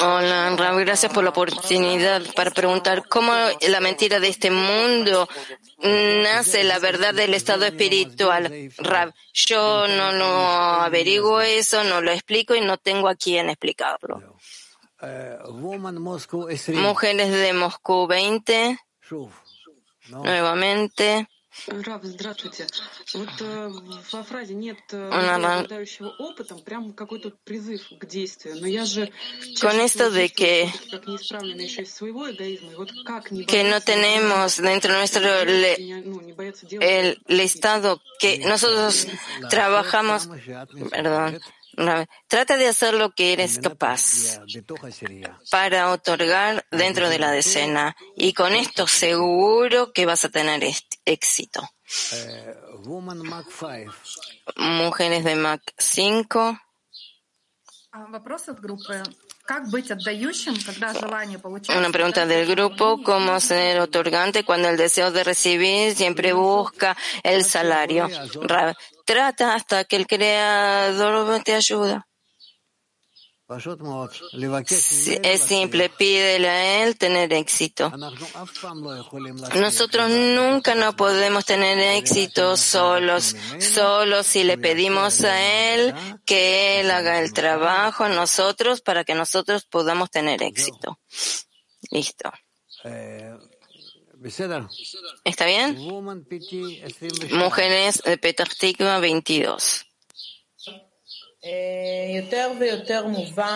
Hola, 0.00 0.54
Raúl, 0.56 0.84
gracias 0.84 1.12
por 1.12 1.24
la 1.24 1.30
oportunidad 1.30 2.22
para 2.34 2.50
preguntar 2.50 3.08
cómo 3.08 3.32
la 3.68 3.80
mentira 3.80 4.20
de 4.20 4.28
este 4.28 4.50
mundo 4.50 5.28
nace 5.82 6.64
la 6.64 6.78
verdad 6.78 7.14
del 7.14 7.34
estado 7.34 7.64
espiritual. 7.64 8.70
Rab, 8.78 9.14
yo 9.32 9.88
no 9.88 10.12
lo 10.12 10.26
averiguo 10.26 11.40
eso, 11.40 11.82
no 11.84 12.00
lo 12.00 12.10
explico 12.10 12.54
y 12.54 12.60
no 12.60 12.76
tengo 12.76 13.08
a 13.08 13.14
quien 13.14 13.48
explicarlo. 13.48 14.36
Mujeres 16.72 17.30
de 17.30 17.52
Moscú 17.52 18.06
20. 18.06 18.78
Nuevamente. 20.08 21.28
Рав, 21.67 22.01
здравствуйте. 22.03 22.65
Вот 23.13 23.29
э, 23.39 23.69
во 24.11 24.23
фразе 24.23 24.55
нет 24.55 24.77
э, 24.91 24.97
Una 24.97 25.37
людей, 25.37 25.45
ra- 25.45 25.55
обладающего 25.59 26.09
опытом, 26.17 26.59
прям 26.61 26.93
какой-то 26.93 27.29
призыв 27.45 27.81
к 27.99 28.05
действию. 28.07 28.55
Но 28.59 28.65
я 28.65 28.85
же 28.85 29.11
Con 29.61 29.73
чаще 29.73 29.85
esto 29.85 30.09
всего 30.09 30.15
de 30.15 30.27
чувствую 30.27 30.29
que, 30.35 30.65
всё-таки 30.65 30.89
как 30.89 31.07
неисправленная 31.07 31.65
еще 31.65 31.81
из 31.83 31.93
своего 31.93 32.29
эгоизма. 32.31 32.71
И 32.71 32.75
вот 32.75 32.91
как 33.05 33.29
не 33.31 33.43
que 33.45 33.61
no 33.63 33.69
бояться 33.69 33.85
tenemos 33.85 34.59
dentro 34.59 34.91
nuestro 34.93 35.21
le- 35.45 35.75
и 35.77 35.83
не, 35.85 35.95
ну, 36.01 36.21
не 36.21 36.33
бояться 36.33 36.65
делать 36.65 36.87
el, 36.89 37.21
el 37.27 37.39
estado 37.41 38.01
que 38.19 38.39
nosotros 38.39 39.05
trabajamos, 39.51 40.25
perdón, 40.89 41.35
Ra- 41.35 41.39
Trata 42.26 42.56
de 42.56 42.66
hacer 42.66 42.94
lo 42.94 43.10
que 43.10 43.32
eres 43.32 43.58
capaz 43.58 44.40
para 45.50 45.92
otorgar 45.92 46.66
dentro 46.72 47.08
de 47.08 47.18
la 47.18 47.30
decena 47.30 47.96
y 48.16 48.32
con 48.32 48.54
esto 48.54 48.86
seguro 48.86 49.92
que 49.92 50.04
vas 50.04 50.24
a 50.24 50.28
tener 50.28 50.64
éxito. 51.04 51.68
Mujeres 54.56 55.24
de 55.24 55.34
Mac 55.36 55.62
5. 55.78 56.58
Una 61.76 61.90
pregunta 61.90 62.26
del 62.26 62.46
grupo, 62.46 63.02
¿cómo 63.02 63.40
ser 63.40 63.80
otorgante 63.80 64.44
cuando 64.44 64.68
el 64.68 64.76
deseo 64.76 65.10
de 65.10 65.24
recibir 65.24 65.94
siempre 65.94 66.32
busca 66.34 66.96
el 67.22 67.44
salario? 67.44 68.08
trata 69.08 69.54
hasta 69.54 69.84
que 69.84 69.96
el 69.96 70.06
Creador 70.06 71.42
te 71.42 71.54
ayuda. 71.54 72.06
Es 75.22 75.40
simple, 75.40 75.88
pídele 75.88 76.48
a 76.50 76.84
Él 76.84 76.98
tener 76.98 77.32
éxito. 77.32 77.90
Nosotros 79.54 80.10
nunca 80.10 80.74
no 80.74 80.94
podemos 80.94 81.46
tener 81.46 81.78
éxito 81.96 82.58
solos, 82.58 83.34
solo 83.58 84.22
si 84.22 84.44
le 84.44 84.58
pedimos 84.58 85.24
a 85.24 85.72
Él 85.72 85.94
que 86.26 86.80
Él 86.80 86.90
haga 86.90 87.20
el 87.20 87.32
trabajo 87.32 88.04
en 88.04 88.14
nosotros 88.14 88.82
para 88.82 89.04
que 89.04 89.14
nosotros 89.14 89.64
podamos 89.64 90.10
tener 90.10 90.42
éxito. 90.42 91.00
Listo. 91.90 92.30
Eh, 92.84 93.34
¿Está 95.24 95.46
bien? 95.46 95.76
Mujeres 97.30 98.02
de 98.04 98.18
Petartikva 98.18 98.98
22. 99.00 99.87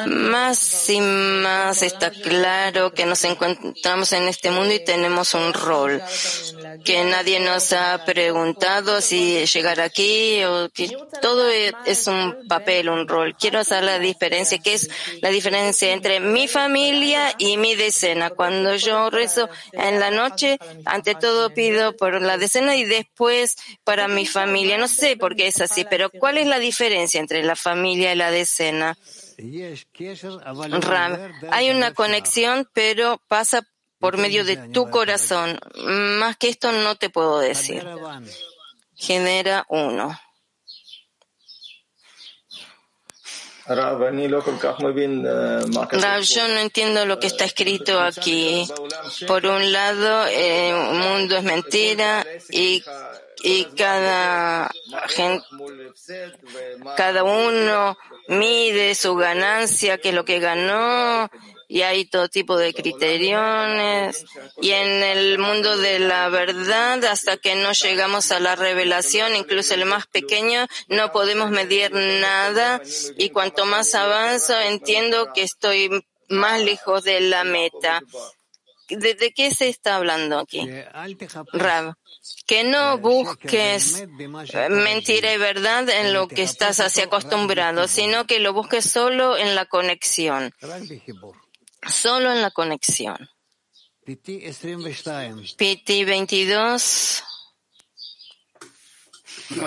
Más 0.06 0.88
y 0.88 1.00
más 1.00 1.82
está 1.82 2.12
claro 2.12 2.92
que 2.94 3.04
nos 3.06 3.24
encontramos 3.24 4.12
en 4.12 4.28
este 4.28 4.52
mundo 4.52 4.72
y 4.72 4.84
tenemos 4.84 5.34
un 5.34 5.52
rol, 5.52 6.00
que 6.84 7.02
nadie 7.02 7.40
nos 7.40 7.72
ha 7.72 8.04
preguntado 8.04 9.00
si 9.00 9.44
llegar 9.46 9.80
aquí 9.80 10.44
o 10.44 10.70
que 10.72 10.96
todo 11.20 11.50
es 11.50 12.06
un 12.06 12.46
papel, 12.46 12.88
un 12.88 13.08
rol. 13.08 13.34
Quiero 13.36 13.58
hacer 13.58 13.82
la 13.82 13.98
diferencia, 13.98 14.58
que 14.58 14.74
es 14.74 14.88
la 15.20 15.30
diferencia 15.30 15.92
entre 15.92 16.20
mi 16.20 16.46
familia 16.46 17.34
y 17.36 17.56
mi 17.56 17.74
decena. 17.74 18.30
Cuando 18.30 18.76
yo 18.76 19.10
rezo 19.10 19.48
en 19.72 19.98
la 19.98 20.12
noche, 20.12 20.56
ante 20.84 21.16
todo 21.16 21.52
pido 21.52 21.96
por 21.96 22.22
la 22.22 22.38
decena 22.38 22.76
y 22.76 22.84
después 22.84 23.56
para 23.82 24.06
mi 24.06 24.24
familia. 24.24 24.78
No 24.78 24.86
sé 24.86 25.16
por 25.16 25.34
qué 25.34 25.48
es 25.48 25.60
así, 25.60 25.84
pero 25.90 26.10
¿cuál 26.10 26.38
es 26.38 26.46
la 26.46 26.60
diferencia 26.60 27.18
entre 27.18 27.42
la 27.42 27.56
familia 27.56 27.71
familia 27.72 28.12
y 28.12 28.16
la 28.16 28.30
decena. 28.30 28.96
Ram, 30.80 31.32
hay 31.50 31.70
una 31.70 31.94
conexión, 31.94 32.68
pero 32.72 33.20
pasa 33.28 33.66
por 33.98 34.18
medio 34.18 34.44
de 34.44 34.56
tu 34.56 34.90
corazón. 34.90 35.58
Más 36.20 36.36
que 36.36 36.48
esto 36.48 36.70
no 36.72 36.96
te 36.96 37.08
puedo 37.08 37.38
decir. 37.38 37.86
Genera 38.94 39.64
uno. 39.68 40.18
Rab, 43.64 44.00
yo 46.22 46.48
no 46.48 46.58
entiendo 46.58 47.06
lo 47.06 47.20
que 47.20 47.28
está 47.28 47.44
escrito 47.44 48.00
aquí. 48.00 48.66
Por 49.26 49.46
un 49.46 49.72
lado, 49.72 50.26
eh, 50.26 50.70
el 50.70 50.98
mundo 50.98 51.36
es 51.36 51.44
mentira 51.44 52.26
y 52.50 52.82
y 53.42 53.64
cada, 53.76 54.70
gente, 55.08 55.44
cada 56.96 57.24
uno 57.24 57.96
mide 58.28 58.94
su 58.94 59.16
ganancia, 59.16 59.98
que 59.98 60.10
es 60.10 60.14
lo 60.14 60.24
que 60.24 60.38
ganó, 60.38 61.28
y 61.68 61.82
hay 61.82 62.04
todo 62.04 62.28
tipo 62.28 62.56
de 62.56 62.72
criterios. 62.72 64.24
Y 64.60 64.70
en 64.70 65.02
el 65.02 65.38
mundo 65.38 65.76
de 65.76 65.98
la 65.98 66.28
verdad, 66.28 67.02
hasta 67.04 67.36
que 67.36 67.54
no 67.56 67.72
llegamos 67.72 68.30
a 68.30 68.40
la 68.40 68.54
revelación, 68.54 69.34
incluso 69.34 69.74
el 69.74 69.86
más 69.86 70.06
pequeño, 70.06 70.66
no 70.88 71.10
podemos 71.12 71.50
medir 71.50 71.92
nada. 71.92 72.80
Y 73.16 73.30
cuanto 73.30 73.64
más 73.66 73.94
avanzo, 73.94 74.58
entiendo 74.60 75.32
que 75.32 75.42
estoy 75.42 75.90
más 76.28 76.60
lejos 76.60 77.04
de 77.04 77.20
la 77.20 77.42
meta. 77.42 78.02
¿De, 78.88 79.14
de 79.14 79.32
qué 79.32 79.50
se 79.50 79.68
está 79.68 79.96
hablando 79.96 80.38
aquí? 80.38 80.68
Rab 81.52 81.96
que 82.46 82.64
no 82.64 82.98
busques 82.98 83.98
eh, 83.98 84.68
mentira 84.68 85.32
y 85.32 85.38
verdad 85.38 85.88
en 85.88 86.12
lo 86.12 86.28
que 86.28 86.42
estás 86.42 86.80
así 86.80 87.00
acostumbrado, 87.00 87.88
sino 87.88 88.26
que 88.26 88.38
lo 88.38 88.52
busques 88.52 88.84
solo 88.84 89.36
en 89.36 89.54
la 89.54 89.66
conexión. 89.66 90.52
Solo 91.86 92.32
en 92.32 92.42
la 92.42 92.50
conexión. 92.50 93.28
PT 94.04 96.04
22. 96.04 97.24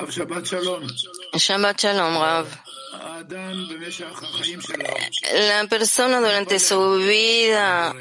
Shabbat 0.09 0.45
Shalom. 0.45 0.87
Shabbat 1.33 1.79
Shalom, 1.79 2.17
Rav. 2.17 2.47
La 5.33 5.65
persona 5.67 6.19
durante 6.19 6.59
su 6.59 6.95
vida 6.97 7.95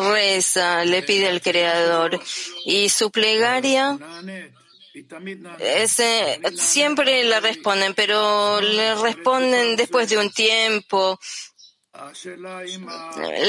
reza, 0.00 0.84
le 0.84 1.02
pide 1.02 1.28
al 1.28 1.40
Creador 1.40 2.20
y 2.64 2.88
su 2.88 3.10
plegaria 3.10 3.98
siempre 6.56 7.24
le 7.24 7.40
responden, 7.40 7.94
pero 7.94 8.60
le 8.60 8.94
responden 8.96 9.76
después 9.76 10.08
de 10.08 10.18
un 10.18 10.30
tiempo. 10.30 11.18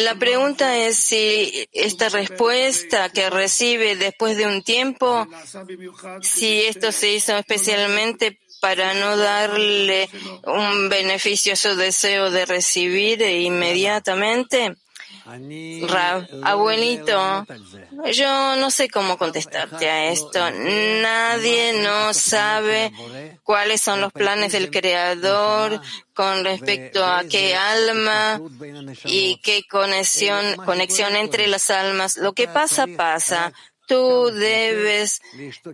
La 0.03 0.15
pregunta 0.15 0.77
es 0.77 0.97
si 0.97 1.67
esta 1.71 2.09
respuesta 2.09 3.09
que 3.09 3.29
recibe 3.29 3.95
después 3.95 4.35
de 4.37 4.45
un 4.47 4.63
tiempo, 4.63 5.27
si 6.21 6.63
esto 6.63 6.91
se 6.91 7.13
hizo 7.13 7.37
especialmente 7.37 8.39
para 8.61 8.93
no 8.93 9.17
darle 9.17 10.07
un 10.45 10.87
beneficioso 10.87 11.75
deseo 11.75 12.31
de 12.31 12.45
recibir 12.45 13.21
inmediatamente? 13.21 14.77
Abuelito, 16.43 17.45
yo 18.11 18.55
no 18.55 18.71
sé 18.71 18.89
cómo 18.89 19.17
contestarte 19.17 19.89
a 19.89 20.11
esto. 20.11 20.39
Nadie 20.51 21.81
no 21.83 22.13
sabe 22.13 22.91
cuáles 23.43 23.81
son 23.81 24.01
los 24.01 24.11
planes 24.11 24.51
del 24.51 24.71
Creador 24.71 25.79
con 26.13 26.43
respecto 26.43 27.05
a 27.05 27.23
qué 27.25 27.55
alma 27.55 28.41
y 29.05 29.37
qué 29.43 29.63
conexión, 29.69 30.55
conexión 30.65 31.15
entre 31.15 31.47
las 31.47 31.69
almas. 31.69 32.17
Lo 32.17 32.33
que 32.33 32.47
pasa, 32.47 32.85
pasa 32.97 33.53
tú 33.91 34.31
debes 34.31 35.21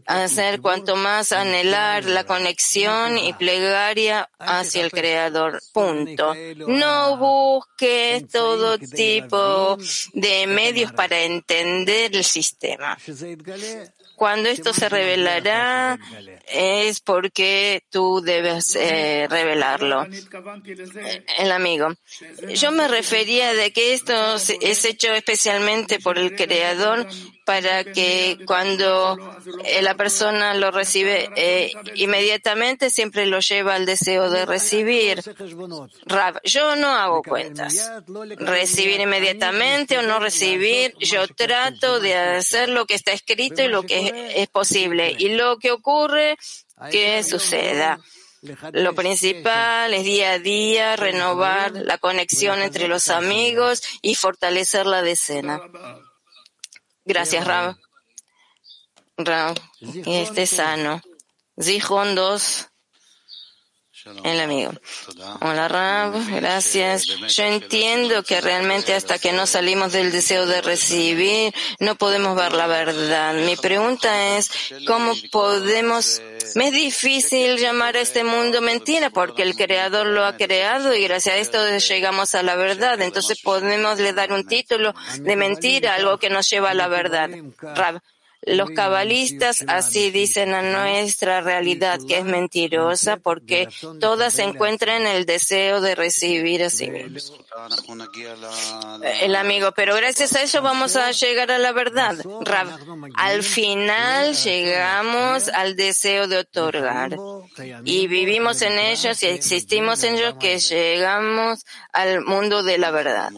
hacer 0.07 0.59
cuanto 0.59 0.95
más 0.95 1.31
anhelar 1.31 2.05
la 2.05 2.23
conexión 2.23 3.15
y 3.15 3.31
plegaria 3.33 4.27
hacia 4.39 4.83
el 4.83 4.89
Creador. 4.89 5.61
Punto. 5.71 6.33
No 6.67 7.17
busques 7.17 8.27
todo 8.27 8.79
tipo 8.79 9.77
de 10.13 10.47
medios 10.47 10.93
para 10.93 11.21
entender 11.21 12.15
el 12.15 12.23
sistema. 12.23 12.97
Cuando 14.15 14.49
esto 14.49 14.73
se 14.73 14.89
revelará 14.89 15.99
es 16.47 17.01
porque 17.01 17.83
tú 17.91 18.21
debes 18.21 18.75
eh, 18.75 19.27
revelarlo. 19.29 20.07
El 21.37 21.51
amigo. 21.51 21.89
Yo 22.55 22.71
me 22.71 22.87
refería 22.87 23.53
de 23.53 23.71
que 23.71 23.93
esto 23.93 24.37
es 24.37 24.85
hecho 24.85 25.13
especialmente 25.13 25.99
por 25.99 26.17
el 26.17 26.35
Creador 26.35 27.07
para 27.47 27.85
que 27.85 28.39
cuando 28.45 29.17
eh, 29.63 29.81
la 29.81 29.95
persona 29.95 30.53
lo 30.53 30.69
recibe 30.69 31.29
eh, 31.37 31.71
inmediatamente 31.95 32.89
siempre 32.89 33.25
lo 33.25 33.39
lleva 33.39 33.75
al 33.75 33.85
deseo 33.85 34.29
de 34.29 34.45
recibir. 34.45 35.23
Rab, 36.05 36.41
yo 36.43 36.75
no 36.75 36.89
hago 36.89 37.23
cuentas. 37.23 37.89
Recibir 38.35 38.99
inmediatamente 38.99 39.97
o 39.97 40.01
no 40.01 40.19
recibir, 40.19 40.93
yo 40.99 41.25
trato 41.29 42.01
de 42.01 42.15
hacer 42.15 42.67
lo 42.67 42.85
que 42.85 42.95
está 42.95 43.13
escrito 43.13 43.63
y 43.63 43.69
lo 43.69 43.83
que 43.83 44.07
es, 44.07 44.13
es 44.35 44.47
posible. 44.49 45.15
Y 45.17 45.29
lo 45.29 45.57
que 45.57 45.71
ocurre, 45.71 46.37
que 46.91 47.23
suceda. 47.23 47.97
Lo 48.73 48.93
principal 48.93 49.93
es 49.93 50.03
día 50.03 50.31
a 50.31 50.39
día 50.39 50.97
renovar 50.97 51.71
la 51.71 51.97
conexión 51.97 52.61
entre 52.61 52.89
los 52.89 53.07
amigos 53.07 53.81
y 54.01 54.15
fortalecer 54.15 54.85
la 54.85 55.01
decena. 55.01 55.61
Gracias. 57.07 57.47
Rav, 59.17 59.55
y 59.79 60.15
esté 60.17 60.45
sano. 60.45 61.01
Zihon 61.59 62.13
2, 62.13 62.67
el 64.23 64.39
amigo. 64.39 64.71
Hola 65.41 65.67
Rav, 65.67 66.13
gracias. 66.35 67.05
Yo 67.05 67.43
entiendo 67.43 68.23
que 68.23 68.41
realmente 68.41 68.93
hasta 68.93 69.19
que 69.19 69.31
no 69.31 69.45
salimos 69.45 69.93
del 69.93 70.11
deseo 70.11 70.45
de 70.45 70.61
recibir, 70.61 71.53
no 71.79 71.95
podemos 71.95 72.35
ver 72.35 72.53
la 72.53 72.67
verdad. 72.67 73.33
Mi 73.33 73.55
pregunta 73.55 74.37
es, 74.37 74.51
¿cómo 74.85 75.13
podemos... 75.31 76.21
Me 76.55 76.67
es 76.67 76.73
difícil 76.73 77.57
llamar 77.57 77.97
a 77.97 78.01
este 78.01 78.23
mundo 78.23 78.61
mentira 78.61 79.09
porque 79.09 79.43
el 79.43 79.55
creador 79.55 80.07
lo 80.07 80.25
ha 80.25 80.37
creado 80.37 80.93
y 80.93 81.03
gracias 81.03 81.35
a 81.35 81.37
esto 81.39 81.77
llegamos 81.77 82.35
a 82.35 82.43
la 82.43 82.55
verdad. 82.55 83.01
Entonces 83.01 83.41
podemos 83.41 83.99
le 83.99 84.13
dar 84.13 84.31
un 84.31 84.45
título 84.45 84.93
de 85.19 85.35
mentira, 85.35 85.95
algo 85.95 86.17
que 86.17 86.29
nos 86.29 86.49
lleva 86.49 86.71
a 86.71 86.73
la 86.73 86.87
verdad. 86.87 87.29
Rav, 87.61 88.01
los 88.47 88.69
cabalistas 88.71 89.63
así 89.67 90.11
dicen 90.11 90.53
a 90.53 90.61
nuestra 90.61 91.41
realidad 91.41 91.99
que 92.07 92.17
es 92.19 92.23
mentirosa 92.25 93.17
porque 93.17 93.67
todas 93.99 94.33
se 94.33 94.43
encuentran 94.43 95.01
en 95.01 95.07
el 95.07 95.25
deseo 95.25 95.81
de 95.81 95.95
recibir 95.95 96.63
a 96.63 96.69
sí 96.69 96.89
mismos. 96.89 97.33
El 99.21 99.35
amigo, 99.35 99.71
pero 99.75 99.95
gracias 99.95 100.35
a 100.35 100.41
eso 100.41 100.61
vamos 100.61 100.95
a 100.95 101.11
llegar 101.11 101.51
a 101.51 101.57
la 101.57 101.71
verdad. 101.71 102.15
Al 103.15 103.43
final 103.43 104.33
llegamos 104.35 105.47
al 105.49 105.75
deseo 105.75 106.27
de 106.27 106.37
otorgar 106.37 107.17
y 107.83 108.07
vivimos 108.07 108.61
en 108.61 108.77
ellos 108.77 109.21
y 109.23 109.27
existimos 109.27 110.03
en 110.03 110.15
ellos 110.15 110.35
que 110.39 110.59
llegamos 110.59 111.65
al 111.91 112.21
mundo 112.21 112.63
de 112.63 112.77
la 112.77 112.91
verdad. 112.91 113.31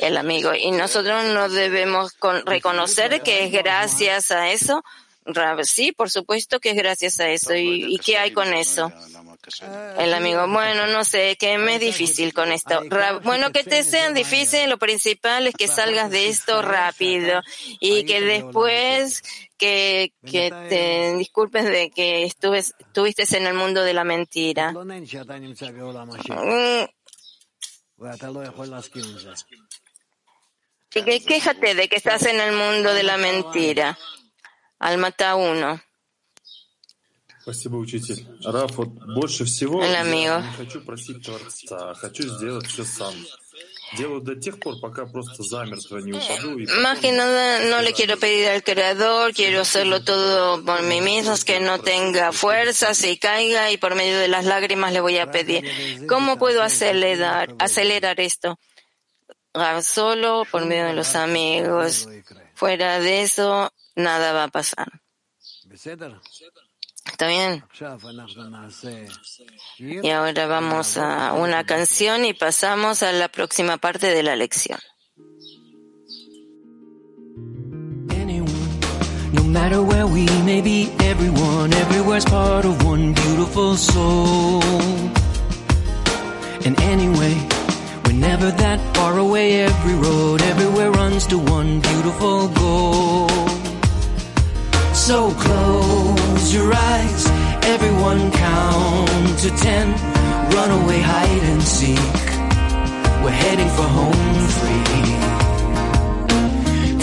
El 0.00 0.16
amigo, 0.16 0.54
y 0.54 0.70
nosotros 0.70 1.24
no 1.24 1.48
debemos 1.48 2.12
con- 2.12 2.44
reconocer 2.46 3.22
que 3.22 3.44
es 3.44 3.52
gracias 3.52 4.19
a 4.30 4.50
eso? 4.50 4.82
Sí, 5.64 5.92
por 5.92 6.10
supuesto 6.10 6.60
que 6.60 6.70
es 6.70 6.76
gracias 6.76 7.20
a 7.20 7.28
eso. 7.28 7.54
¿Y, 7.54 7.98
qué 7.98 8.18
hay 8.18 8.32
con 8.32 8.52
eso? 8.52 8.92
El 9.98 10.14
amigo, 10.14 10.46
bueno, 10.48 10.86
no 10.86 11.04
sé, 11.04 11.36
que 11.38 11.58
me 11.58 11.76
es 11.76 11.80
difícil 11.80 12.32
con 12.32 12.52
esto. 12.52 12.82
Bueno, 13.22 13.52
que 13.52 13.64
te 13.64 13.84
sean 13.84 14.14
difícil, 14.14 14.68
lo 14.68 14.78
principal 14.78 15.46
es 15.46 15.54
que 15.54 15.68
salgas 15.68 16.10
de 16.10 16.28
esto 16.28 16.62
rápido 16.62 17.40
y 17.80 18.04
que 18.04 18.20
después 18.20 19.22
que, 19.56 20.12
que 20.24 20.50
te 20.68 21.16
disculpes 21.16 21.64
de 21.64 21.90
que 21.90 22.24
estuves, 22.24 22.74
estuviste 22.78 23.24
en 23.36 23.46
el 23.46 23.54
mundo 23.54 23.82
de 23.82 23.94
la 23.94 24.04
mentira. 24.04 24.72
Mm. 24.72 26.86
y 30.93 31.03
que 31.03 31.19
quéjate 31.23 31.75
de 31.75 31.89
que 31.89 31.97
estás 31.97 32.23
en 32.25 32.39
el 32.39 32.53
mundo 32.55 32.93
de 32.93 33.03
la 33.03 33.17
mentira. 33.17 33.97
Almata 34.79 35.35
1. 35.35 35.81
Спасибо, 37.41 37.75
учитель. 37.75 38.25
Раф, 38.43 38.71
вот 38.77 38.89
больше 38.89 39.45
всего 39.45 39.83
El 39.83 39.91
я 39.91 40.01
amigo. 40.01 40.41
не 40.41 40.65
хочу 40.65 40.81
просить 40.81 41.23
Творца, 41.23 41.91
а 41.91 41.93
хочу 41.93 42.23
сделать 42.23 42.65
все 42.65 42.83
сам. 42.85 43.13
Делаю 43.95 44.21
до 44.21 44.35
тех 44.35 44.59
пор, 44.59 44.79
пока 44.79 45.05
просто 45.05 45.43
замертво 45.43 45.99
не 45.99 46.13
упаду 46.13 46.57
и 46.57 46.65
Más 46.65 46.99
que 46.99 47.11
nada, 47.11 47.59
no 47.69 47.81
le 47.83 47.93
quiero 47.93 48.17
pedir 48.17 48.47
al 48.47 48.63
creador, 48.63 49.31
quiero 49.33 49.61
hacerlo 49.61 50.03
todo 50.03 50.65
por 50.65 50.81
mí 50.81 51.01
mismo, 51.01 51.35
que 51.45 51.59
no 51.59 51.79
tenga 51.79 52.31
fuerzas 52.31 53.03
y 53.03 53.17
caiga 53.17 53.69
y 53.71 53.77
por 53.77 53.93
medio 53.93 54.17
de 54.17 54.27
las 54.27 54.45
lágrimas 54.45 54.91
le 54.91 55.01
voy 55.01 55.19
a 55.19 55.29
pedir. 55.29 56.07
¿Cómo 56.07 56.39
puedo 56.39 56.63
acelerar, 56.63 57.53
acelerar 57.59 58.19
esto? 58.19 58.57
solo 59.82 60.44
por 60.50 60.66
medio 60.66 60.86
de 60.86 60.94
los 60.94 61.14
amigos. 61.14 62.08
Fuera 62.54 63.00
de 63.00 63.22
eso, 63.22 63.72
nada 63.94 64.32
va 64.32 64.44
a 64.44 64.48
pasar. 64.48 64.88
¿Está 67.06 67.26
bien? 67.26 67.64
Y 69.78 70.10
ahora 70.10 70.46
vamos 70.46 70.96
a 70.96 71.32
una 71.32 71.64
canción 71.64 72.24
y 72.24 72.34
pasamos 72.34 73.02
a 73.02 73.12
la 73.12 73.28
próxima 73.28 73.78
parte 73.78 74.08
de 74.08 74.22
la 74.22 74.36
lección. 74.36 74.78
Soul. 83.76 84.60
Never 88.20 88.50
that 88.50 88.78
far 88.94 89.18
away. 89.18 89.62
Every 89.62 89.94
road, 89.94 90.42
everywhere 90.42 90.90
runs 90.90 91.26
to 91.28 91.38
one 91.38 91.80
beautiful 91.80 92.48
goal. 92.48 93.28
So 94.92 95.32
close 95.32 96.54
your 96.54 96.70
eyes, 96.72 97.22
everyone 97.74 98.30
count 98.30 99.38
to 99.44 99.50
ten. 99.56 99.86
Run 100.54 100.70
away, 100.82 101.00
hide 101.00 101.44
and 101.52 101.62
seek. 101.62 102.20
We're 103.24 103.40
heading 103.44 103.70
for 103.78 103.88
home 103.98 104.36
free. 104.58 104.84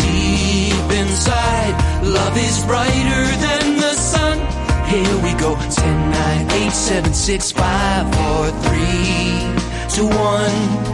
Deep 0.06 0.90
inside, 1.02 1.76
love 2.04 2.38
is 2.38 2.64
brighter 2.66 3.26
than 3.46 3.78
the 3.78 3.94
sun. 3.94 4.38
Here 4.86 5.18
we 5.26 5.34
go. 5.40 5.56
10, 5.56 6.12
9, 6.12 6.52
8, 6.52 6.72
7, 6.72 7.14
6, 7.14 7.52
5, 7.52 8.16
4, 8.16 8.52
3, 8.52 9.58
2, 9.90 10.08
1. 10.08 10.87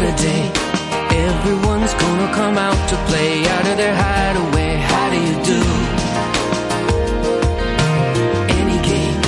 What 0.00 0.14
a 0.14 0.16
day. 0.16 0.44
Everyone's 1.28 1.92
gonna 1.92 2.32
come 2.32 2.56
out 2.56 2.80
to 2.88 2.96
play 3.08 3.46
out 3.46 3.66
of 3.68 3.76
their 3.76 3.94
hideaway. 3.94 4.72
How 4.90 5.06
do 5.12 5.18
you 5.28 5.36
do? 5.52 5.60
Any 8.60 8.78
game. 8.80 9.20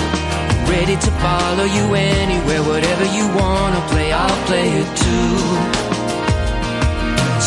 Ready 0.73 0.97
to 0.97 1.11
follow 1.20 1.66
you 1.77 1.85
anywhere. 1.93 2.62
Whatever 2.62 3.05
you 3.05 3.25
wanna 3.37 3.83
play, 3.93 4.12
I'll 4.12 4.43
play 4.49 4.68
it 4.83 4.91
too. 5.05 5.37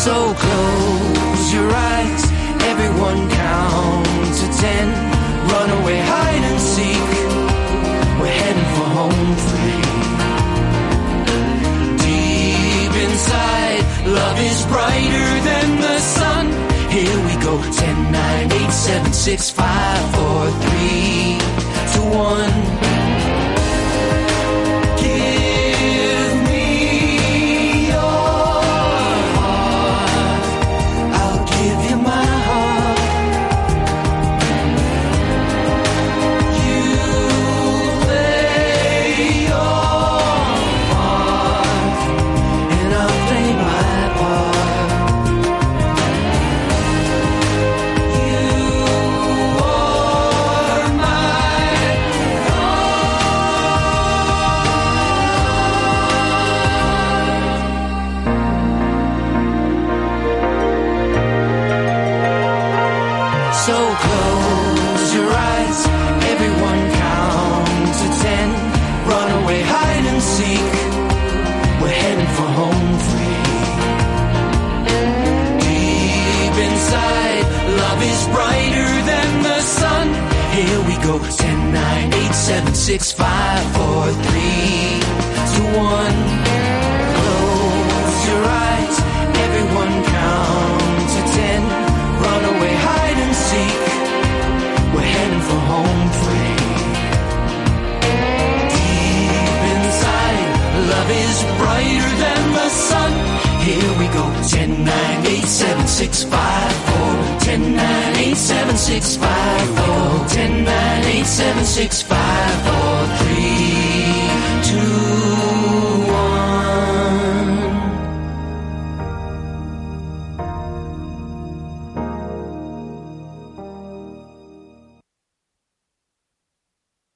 So 0.06 0.16
close 0.46 1.46
your 1.52 1.70
eyes, 1.74 2.24
everyone 2.70 3.28
count 3.42 4.06
to 4.40 4.46
ten. 4.62 4.88
Run 5.50 5.70
away, 5.80 5.98
hide 5.98 6.44
and 6.52 6.60
seek. 6.62 7.10
We're 8.22 8.38
heading 8.44 8.70
for 8.76 8.88
home 8.98 9.36
free. 9.48 9.95
Inside, 13.16 13.84
love 14.08 14.40
is 14.40 14.66
brighter 14.66 15.30
than 15.50 15.80
the 15.80 16.00
sun. 16.00 16.46
Here 16.90 17.18
we 17.28 17.34
go, 17.42 17.56
10, 17.72 18.12
9, 18.12 18.52
8, 18.52 18.72
7, 18.72 19.14
6, 19.14 19.50
5, 19.52 20.16
4, 20.16 20.52
3, 20.52 21.38
2, 21.94 22.18
1. 22.18 23.05